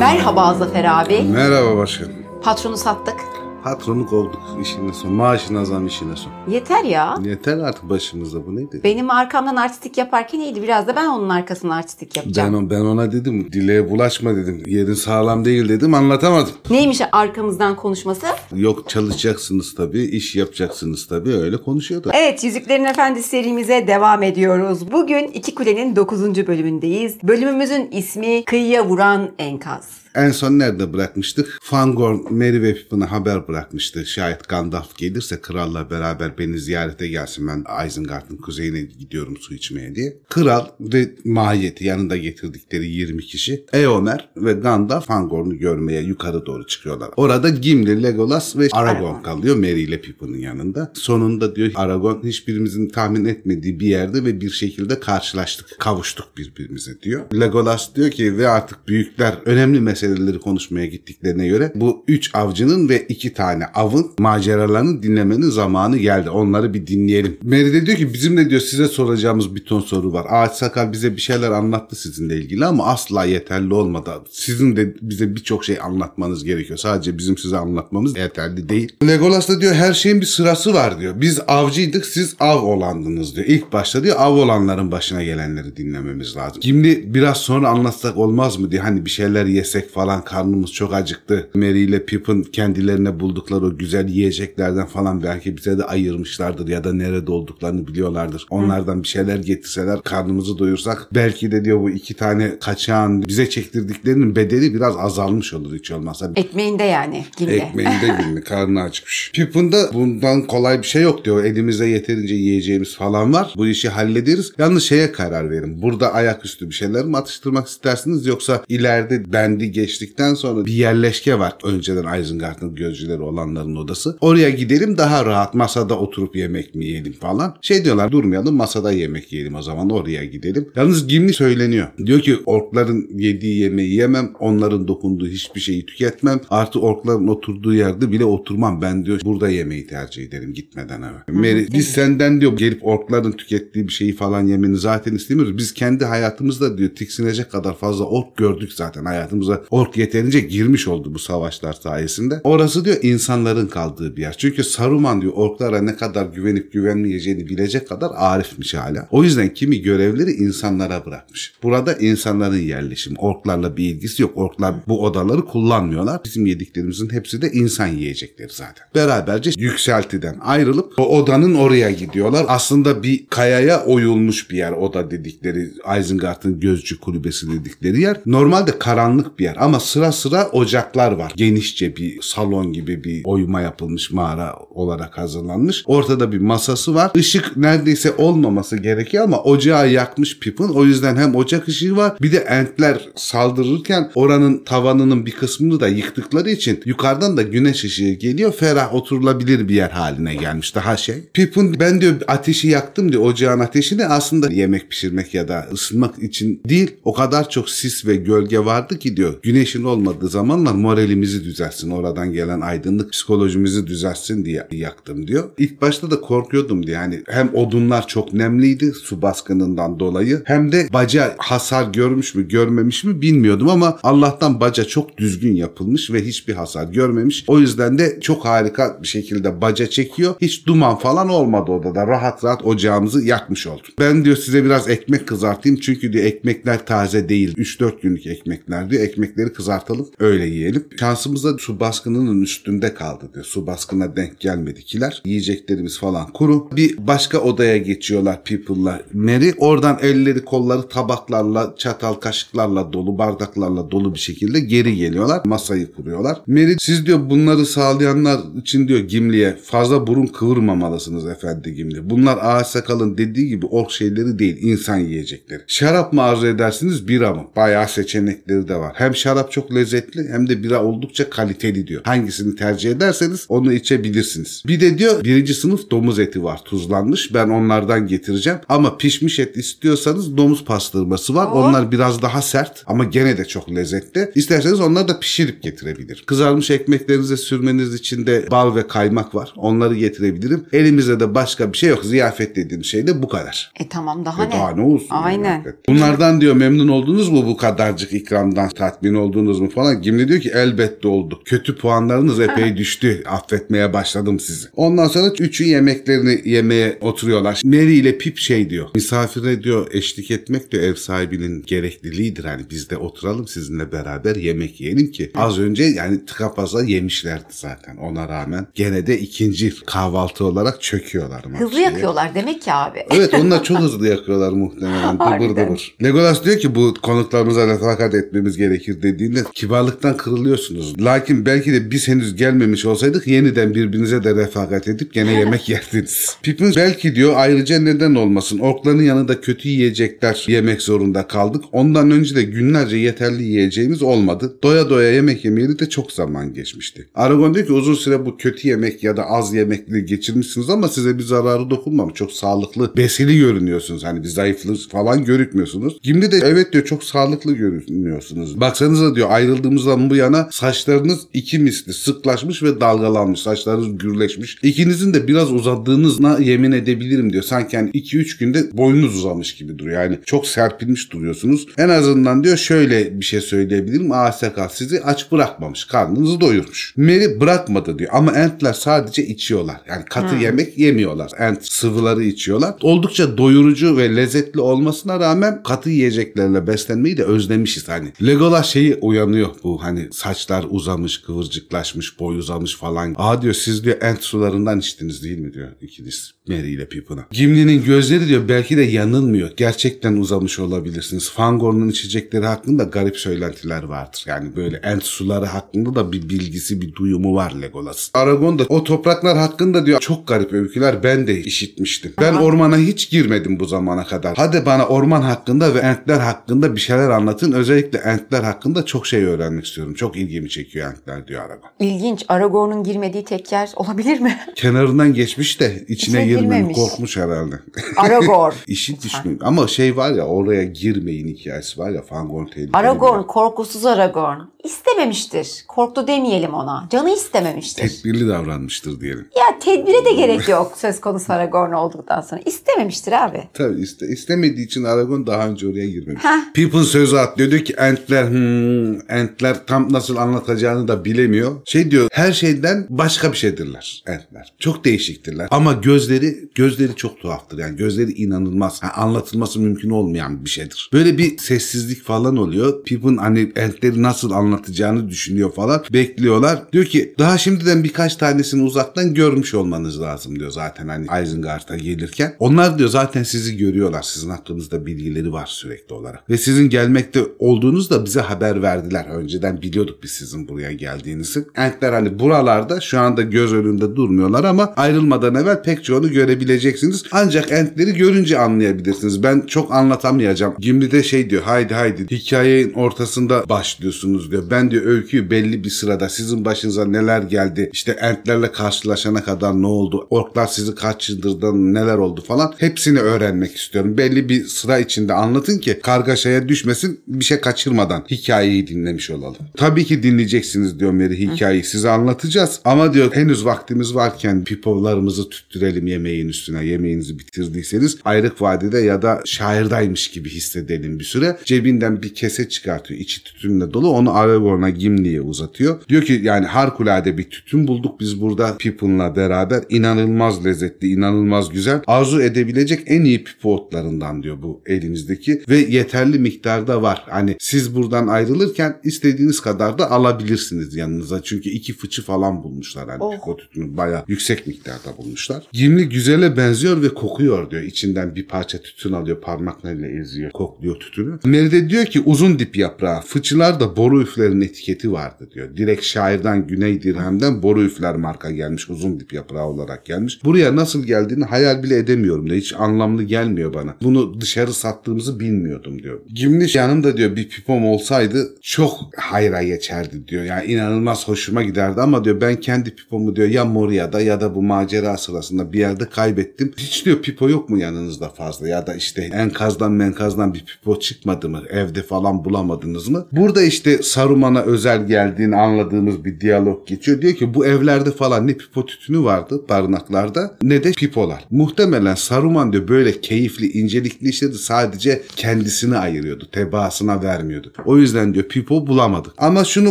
[0.00, 1.22] Merhaba Zafer abi.
[1.22, 2.12] Merhaba başkanım.
[2.42, 3.16] Patronu sattık.
[3.64, 5.12] Patronu kovduk işine son.
[5.12, 6.32] Maaşına zam işine son.
[6.52, 7.18] Yeter ya.
[7.24, 8.80] Yeter artık başımızda bu neydi?
[8.84, 10.62] Benim arkamdan artistik yaparken iyiydi.
[10.62, 12.54] Biraz da ben onun arkasından artistik Ben, yapacağım.
[12.66, 14.62] o- ben ona dedim dileğe bulaşma dedim.
[14.66, 16.52] Yerin sağlam değil dedim anlatamadım.
[16.70, 18.26] Neymiş arkamızdan konuşması?
[18.56, 22.10] Yok çalışacaksınız tabii, iş yapacaksınız tabii öyle konuşuyordu.
[22.14, 24.92] Evet Yüzüklerin Efendisi serimize devam ediyoruz.
[24.92, 26.46] Bugün İki Kule'nin 9.
[26.46, 27.22] bölümündeyiz.
[27.22, 30.00] Bölümümüzün ismi Kıyıya Vuran Enkaz.
[30.14, 31.58] En son nerede bırakmıştık?
[31.62, 34.06] Fangorn, Merry ve Pippin'e haber bırakmıştı.
[34.06, 37.48] Şayet Gandalf gelirse kralla beraber beni ziyarete gelsin.
[37.48, 40.16] Ben Isengard'ın kuzeyine gidiyorum su içmeye diye.
[40.28, 47.10] Kral ve mahiyeti yanında getirdikleri 20 kişi Eomer ve Gandalf Fangorn'u görmeye yukarı doğru çıkıyorlar.
[47.16, 50.92] Orada Gimli, Legolas ve Aragorn kalıyor Merry ile Pippin'in yanında.
[50.94, 55.76] Sonunda diyor Aragorn hiçbirimizin tahmin etmediği bir yerde ve bir şekilde karşılaştık.
[55.78, 57.22] Kavuştuk birbirimize diyor.
[57.40, 63.06] Legolas diyor ki ve artık büyükler önemli meseleleri konuşmaya gittiklerine göre bu üç avcının ve
[63.08, 66.30] iki tane avın maceralarını dinlemenin zamanı geldi.
[66.30, 67.38] Onları bir dinleyelim.
[67.42, 70.26] Merry de diyor ki bizimle diyor size soracağımız bir ton soru var.
[70.28, 74.10] Ağaç Sakal bize bir şeyler anlattı sizinle ilgili ama asla yeterli olmadı.
[74.30, 76.78] Sizin de bize birçok şey anlatmanız gerekiyor.
[76.78, 78.92] Sadece bizim size anlatmamız yeterli değil.
[79.06, 81.20] Legolas da diyor her şeyin bir sırası var diyor.
[81.20, 83.46] Biz avcıydık siz av olandınız diyor.
[83.46, 86.62] İlk başta diyor av olanların başına gelenleri dinlememiz lazım.
[86.62, 91.48] Şimdi biraz sonra anlatsak olmaz mı diye hani bir şeyler yesek falan karnımız çok acıktı.
[91.54, 96.92] Merry ile Pippin kendilerine buldukları o güzel yiyeceklerden falan belki bize de ayırmışlardır ya da
[96.92, 98.46] nerede olduklarını biliyorlardır.
[98.50, 104.36] Onlardan bir şeyler getirseler karnımızı doyursak belki de diyor bu iki tane kaçağın bize çektirdiklerinin
[104.36, 106.32] bedeli biraz azalmış olur hiç olmazsa.
[106.36, 107.24] Ekmeğinde yani.
[107.36, 107.54] Gimli.
[107.54, 109.30] Ekmeğinde günlü karnı açmış.
[109.34, 111.44] Pippin'da bundan kolay bir şey yok diyor.
[111.44, 113.54] Elimizde yeterince yiyeceğimiz falan var.
[113.56, 114.52] Bu işi hallederiz.
[114.58, 115.82] Yalnız şeye karar verin.
[115.82, 121.54] Burada ayaküstü bir şeyler mi atıştırmak istersiniz yoksa ileride bendi geçtikten sonra bir yerleşke var.
[121.64, 124.16] Önceden Isengard'ın gözcüleri olanların odası.
[124.20, 127.56] Oraya gidelim daha rahat masada oturup yemek mi yiyelim falan.
[127.60, 130.68] Şey diyorlar durmayalım masada yemek yiyelim o zaman oraya gidelim.
[130.76, 131.88] Yalnız Gimli söyleniyor.
[132.06, 134.32] Diyor ki orkların yediği yemeği yemem.
[134.40, 136.40] Onların dokunduğu hiçbir şeyi tüketmem.
[136.50, 138.82] Artı orkların oturduğu yerde bile oturmam.
[138.82, 141.38] Ben diyor burada yemeği tercih ederim gitmeden eve.
[141.38, 145.58] Mary, biz senden diyor gelip orkların tükettiği bir şeyi falan yemeni zaten istemiyoruz.
[145.58, 149.62] Biz kendi hayatımızda diyor tiksinecek kadar fazla ork gördük zaten hayatımıza.
[149.70, 152.40] Ork yeterince girmiş oldu bu savaşlar sayesinde.
[152.44, 154.34] Orası diyor insanların kaldığı bir yer.
[154.38, 159.08] Çünkü Saruman diyor orklara ne kadar güvenip güvenmeyeceğini bilecek kadar arifmiş hala.
[159.10, 161.54] O yüzden kimi görevleri insanlara bırakmış.
[161.62, 163.18] Burada insanların yerleşimi.
[163.18, 164.32] Orklarla bir ilgisi yok.
[164.34, 166.20] Orklar bu odaları kullanmıyorlar.
[166.24, 168.86] Bizim yediklerimizin hepsi de insan yiyecekleri zaten.
[168.94, 172.46] Beraberce yükseltiden ayrılıp o odanın oraya gidiyorlar.
[172.48, 175.70] Aslında bir kayaya oyulmuş bir yer oda dedikleri
[176.00, 178.16] Isengard'ın gözcü kulübesi dedikleri yer.
[178.26, 181.32] Normalde karanlık bir yer ama sıra sıra ocaklar var.
[181.36, 185.84] Genişçe bir salon gibi bir oyma yapılmış mağara olarak hazırlanmış.
[185.86, 187.10] Ortada bir masası var.
[187.14, 190.68] Işık neredeyse olmaması gerekiyor ama ocağı yakmış Pippin.
[190.68, 195.88] O yüzden hem ocak ışığı var bir de entler saldırırken oranın tavanının bir kısmını da
[195.88, 198.52] yıktıkları için yukarıdan da güneş ışığı geliyor.
[198.52, 200.74] Ferah oturulabilir bir yer haline gelmiş.
[200.74, 201.16] Daha şey.
[201.32, 206.60] Pippin ben diyor ateşi yaktım diyor ocağın ateşini aslında yemek pişirmek ya da ısınmak için
[206.68, 206.90] değil.
[207.04, 209.34] O kadar çok sis ve gölge vardı ki diyor.
[209.50, 211.90] Güneşin olmadığı zamanlar moralimizi düzelsin.
[211.90, 215.50] Oradan gelen aydınlık psikolojimizi düzelsin diye yaktım diyor.
[215.58, 216.96] İlk başta da korkuyordum diye.
[216.96, 223.04] Yani hem odunlar çok nemliydi su baskınından dolayı hem de baca hasar görmüş mü görmemiş
[223.04, 227.44] mi bilmiyordum ama Allah'tan baca çok düzgün yapılmış ve hiçbir hasar görmemiş.
[227.46, 230.34] O yüzden de çok harika bir şekilde baca çekiyor.
[230.40, 232.06] Hiç duman falan olmadı odada.
[232.06, 233.92] Rahat rahat ocağımızı yakmış oldum.
[233.98, 237.54] Ben diyor size biraz ekmek kızartayım çünkü diyor ekmekler taze değil.
[237.56, 239.02] 3-4 günlük ekmekler diyor.
[239.40, 240.84] Ekmekleri kızartalım öyle yiyelim.
[241.00, 243.44] Şansımızda su baskınının üstünde kaldı diyor.
[243.44, 245.22] Su baskına denk gelmedikiler.
[245.24, 246.68] Yiyeceklerimiz falan kuru.
[246.76, 249.52] Bir başka odaya geçiyorlar People'la Mary.
[249.58, 255.42] Oradan elleri kolları tabaklarla, çatal kaşıklarla dolu, bardaklarla dolu bir şekilde geri geliyorlar.
[255.44, 256.38] Masayı kuruyorlar.
[256.46, 262.10] Mary siz diyor bunları sağlayanlar için diyor Gimli'ye fazla burun kıvırmamalısınız efendi Gimli.
[262.10, 265.62] Bunlar ağaç sakalın dediği gibi ork şeyleri değil insan yiyecekleri.
[265.66, 267.44] Şarap mı arzu edersiniz bira mı?
[267.56, 268.92] Bayağı seçenekleri de var.
[268.96, 272.02] Hem şarap çok lezzetli hem de bira oldukça kaliteli diyor.
[272.04, 274.62] Hangisini tercih ederseniz onu içebilirsiniz.
[274.66, 277.34] Bir de diyor birinci sınıf domuz eti var tuzlanmış.
[277.34, 278.58] Ben onlardan getireceğim.
[278.68, 281.46] Ama pişmiş et istiyorsanız domuz pastırması var.
[281.46, 284.30] Onlar biraz daha sert ama gene de çok lezzetli.
[284.34, 286.24] İsterseniz onları da pişirip getirebilirim.
[286.26, 289.52] Kızarmış ekmeklerinize sürmeniz için de bal ve kaymak var.
[289.56, 290.64] Onları getirebilirim.
[290.72, 292.04] Elimizde de başka bir şey yok.
[292.04, 293.72] Ziyafet dediğim şey de bu kadar.
[293.80, 294.52] E tamam daha E ne?
[294.52, 295.08] daha ne olsun?
[295.10, 295.44] Aynen.
[295.50, 295.64] yani?
[295.88, 300.02] Bunlardan diyor memnun oldunuz mu bu kadarcık ikramdan tatmin tedirgin oldunuz mu falan.
[300.02, 301.42] Gimli diyor ki elbette oldu.
[301.44, 303.22] Kötü puanlarınız epey düştü.
[303.26, 304.68] Affetmeye başladım sizi.
[304.76, 307.60] Ondan sonra üçü yemeklerini yemeye oturuyorlar.
[307.64, 308.88] Mary ile Pip şey diyor.
[308.94, 312.44] Misafire diyor eşlik etmek diyor ev sahibinin gerekliliğidir.
[312.44, 315.30] Hani biz de oturalım sizinle beraber yemek yiyelim ki.
[315.34, 318.66] Az önce yani tıka fazla yemişlerdi zaten ona rağmen.
[318.74, 321.42] Gene de ikinci kahvaltı olarak çöküyorlar.
[321.58, 321.82] Hızlı şeye.
[321.82, 322.98] yakıyorlar demek ki abi.
[323.10, 325.14] Evet onlar çok hızlı yakıyorlar muhtemelen.
[325.18, 325.94] Dıbır dıbır.
[326.02, 331.00] Legolas diyor ki bu konuklarımıza refakat etmemiz gerekir dediğinde kibarlıktan kırılıyorsunuz.
[331.00, 336.36] Lakin belki de biz henüz gelmemiş olsaydık yeniden birbirinize de refakat edip gene yemek yerdiniz.
[336.42, 338.58] Pippin belki diyor ayrıca neden olmasın.
[338.58, 341.64] Orkların yanında kötü yiyecekler yemek zorunda kaldık.
[341.72, 344.56] Ondan önce de günlerce yeterli yiyeceğimiz olmadı.
[344.62, 347.08] Doya doya yemek yemeyeli de çok zaman geçmişti.
[347.14, 351.18] Aragon diyor ki uzun süre bu kötü yemek ya da az yemekle geçirmişsiniz ama size
[351.18, 352.14] bir zararı dokunmamış.
[352.14, 354.04] Çok sağlıklı, besili görünüyorsunuz.
[354.04, 355.98] Hani bir zayıflık falan görükmüyorsunuz.
[356.02, 358.60] Gimli de evet diyor çok sağlıklı görünüyorsunuz.
[358.90, 363.40] Baksanıza diyor ayrıldığımızdan bu yana saçlarınız iki misli sıklaşmış ve dalgalanmış.
[363.40, 364.58] Saçlarınız gürleşmiş.
[364.62, 367.42] İkinizin de biraz uzadığınızına yemin edebilirim diyor.
[367.42, 370.02] Sanki hani 2-3 günde boynunuz uzamış gibi duruyor.
[370.02, 371.66] Yani çok serpilmiş duruyorsunuz.
[371.78, 374.12] En azından diyor şöyle bir şey söyleyebilirim.
[374.12, 375.84] Aseka sizi aç bırakmamış.
[375.84, 376.94] Karnınızı doyurmuş.
[376.96, 378.10] Mary bırakmadı diyor.
[378.12, 379.76] Ama entler sadece içiyorlar.
[379.88, 381.30] Yani katı yemek yemiyorlar.
[381.38, 382.74] Ent sıvıları içiyorlar.
[382.82, 388.12] Oldukça doyurucu ve lezzetli olmasına rağmen katı yiyeceklerle beslenmeyi de özlemişiz hani.
[388.26, 393.14] Legolas şeyi uyanıyor bu hani saçlar uzamış, kıvırcıklaşmış, boy uzamış falan.
[393.18, 396.32] Aa diyor siz diyor ent sularından içtiniz değil mi diyor ikiniz.
[396.50, 397.26] Mary ile Pippin'a.
[397.30, 399.50] Gimli'nin gözleri diyor belki de yanılmıyor.
[399.56, 401.30] Gerçekten uzamış olabilirsiniz.
[401.30, 404.24] Fangorn'un içecekleri hakkında garip söylentiler vardır.
[404.26, 408.10] Yani böyle ent suları hakkında da bir bilgisi, bir duyumu var Legolas.
[408.14, 412.12] Aragon da o topraklar hakkında diyor çok garip öyküler ben de işitmiştim.
[412.20, 414.36] Ben ormana hiç girmedim bu zamana kadar.
[414.36, 417.52] Hadi bana orman hakkında ve entler hakkında bir şeyler anlatın.
[417.52, 419.94] Özellikle entler hakkında çok şey öğrenmek istiyorum.
[419.94, 421.70] Çok ilgimi çekiyor entler diyor Aragon.
[421.80, 422.24] İlginç.
[422.28, 424.38] Aragorn'un girmediği tek yer olabilir mi?
[424.54, 426.76] Kenarından geçmiş de içine İçine girmemiş.
[426.76, 427.54] Korkmuş herhalde.
[427.96, 428.52] Aragorn.
[428.66, 429.38] İşi düşmüyor.
[429.42, 432.76] Ama şey var ya oraya girmeyin hikayesi var ya Fangorn tehlikeli.
[432.76, 434.40] Aragorn, korkusuz Aragorn.
[434.64, 435.64] İstememiştir.
[435.68, 436.88] Korktu demeyelim ona.
[436.90, 437.88] Canı istememiştir.
[437.88, 439.26] Tedbirli davranmıştır diyelim.
[439.38, 442.40] Ya tedbire de gerek yok söz konusu Aragorn olduktan sonra.
[442.46, 443.42] İstememiştir abi.
[443.54, 446.24] Tabii iste, istemediği için Aragon daha önce oraya girmemiş.
[446.24, 446.52] Heh.
[446.54, 447.50] People sözü atlıyor.
[447.50, 451.52] Diyor ki entler hmm, entler tam nasıl anlatacağını da bilemiyor.
[451.64, 454.52] Şey diyor her şeyden başka bir şeydirler entler.
[454.58, 455.48] Çok değişiktirler.
[455.50, 457.58] Ama gözleri gözleri çok tuhaftır.
[457.58, 458.82] Yani gözleri inanılmaz.
[458.82, 460.90] Ha, anlatılması mümkün olmayan bir şeydir.
[460.92, 462.84] Böyle bir sessizlik falan oluyor.
[462.84, 465.84] Pippin hani entleri nasıl anlatacağını düşünüyor falan.
[465.92, 466.72] Bekliyorlar.
[466.72, 472.36] Diyor ki daha şimdiden birkaç tanesini uzaktan görmüş olmanız lazım diyor zaten hani Isengard'a gelirken.
[472.38, 474.02] Onlar diyor zaten sizi görüyorlar.
[474.02, 476.30] Sizin hakkınızda bilgileri var sürekli olarak.
[476.30, 479.06] Ve sizin gelmekte olduğunuz da bize haber verdiler.
[479.10, 481.44] Önceden biliyorduk biz sizin buraya geldiğinizi.
[481.56, 487.02] Entler hani buralarda şu anda göz önünde durmuyorlar ama ayrılmadan evvel pek çoğunu görebileceksiniz.
[487.12, 489.22] Ancak entleri görünce anlayabilirsiniz.
[489.22, 490.54] Ben çok anlatamayacağım.
[490.58, 494.44] Gimli de şey diyor haydi haydi hikayenin ortasında başlıyorsunuz diyor.
[494.50, 499.66] Ben diyor öyküyü belli bir sırada sizin başınıza neler geldi işte entlerle karşılaşana kadar ne
[499.66, 503.98] oldu orklar sizi kaç yıldırdı neler oldu falan hepsini öğrenmek istiyorum.
[503.98, 509.36] Belli bir sıra içinde anlatın ki kargaşaya düşmesin bir şey kaçırmadan hikayeyi dinlemiş olalım.
[509.56, 515.86] Tabii ki dinleyeceksiniz diyor Mary hikayeyi size anlatacağız ama diyor henüz vaktimiz varken pipolarımızı tüttürelim
[516.00, 521.38] yemeğin üstüne yemeğinizi bitirdiyseniz ayrık vadide ya da şairdaymış gibi hissedelim bir süre.
[521.44, 525.80] Cebinden bir kese çıkartıyor içi tütünle dolu onu Aragorn'a Gimli'ye uzatıyor.
[525.88, 531.80] Diyor ki yani harikulade bir tütün bulduk biz burada Pippin'la beraber inanılmaz lezzetli inanılmaz güzel
[531.86, 537.04] arzu edebilecek en iyi pipo otlarından diyor bu elimizdeki ve yeterli miktarda var.
[537.10, 541.22] Hani siz buradan ayrılırken istediğiniz kadar da alabilirsiniz yanınıza.
[541.22, 543.12] Çünkü iki fıçı falan bulmuşlar hani Oh.
[543.12, 545.42] pipo tütünü bayağı yüksek miktarda bulmuşlar.
[545.52, 547.62] Gimli güzele benziyor ve kokuyor diyor.
[547.62, 551.18] İçinden bir parça tütün alıyor parmaklarıyla eziyor kokluyor tütünü.
[551.24, 555.56] Mary de diyor ki uzun dip yaprağı fıçılar da boru üflerin etiketi vardı diyor.
[555.56, 560.24] Direkt şairden Güney Dirhem'den boru üfler marka gelmiş uzun dip yaprağı olarak gelmiş.
[560.24, 562.36] Buraya nasıl geldiğini hayal bile edemiyorum diyor.
[562.36, 563.76] Hiç anlamlı gelmiyor bana.
[563.82, 566.00] Bunu dışarı sattığımızı bilmiyordum diyor.
[566.14, 570.24] Gimli yanımda diyor bir pipom olsaydı çok hayra geçerdi diyor.
[570.24, 574.42] Yani inanılmaz hoşuma giderdi ama diyor ben kendi pipomu diyor ya Moria'da ya da bu
[574.42, 576.52] macera sırasında bir yerde nerede kaybettim.
[576.56, 581.28] Hiç diyor pipo yok mu yanınızda fazla ya da işte enkazdan menkazdan bir pipo çıkmadı
[581.28, 581.42] mı?
[581.50, 583.06] Evde falan bulamadınız mı?
[583.12, 587.02] Burada işte Saruman'a özel geldiğini anladığımız bir diyalog geçiyor.
[587.02, 591.24] Diyor ki bu evlerde falan ne pipo tütünü vardı barınaklarda ne de pipolar.
[591.30, 596.28] Muhtemelen Saruman diyor böyle keyifli incelikli işleri sadece kendisini ayırıyordu.
[596.32, 597.52] Tebaasına vermiyordu.
[597.64, 599.12] O yüzden diyor pipo bulamadık.
[599.18, 599.70] Ama şunu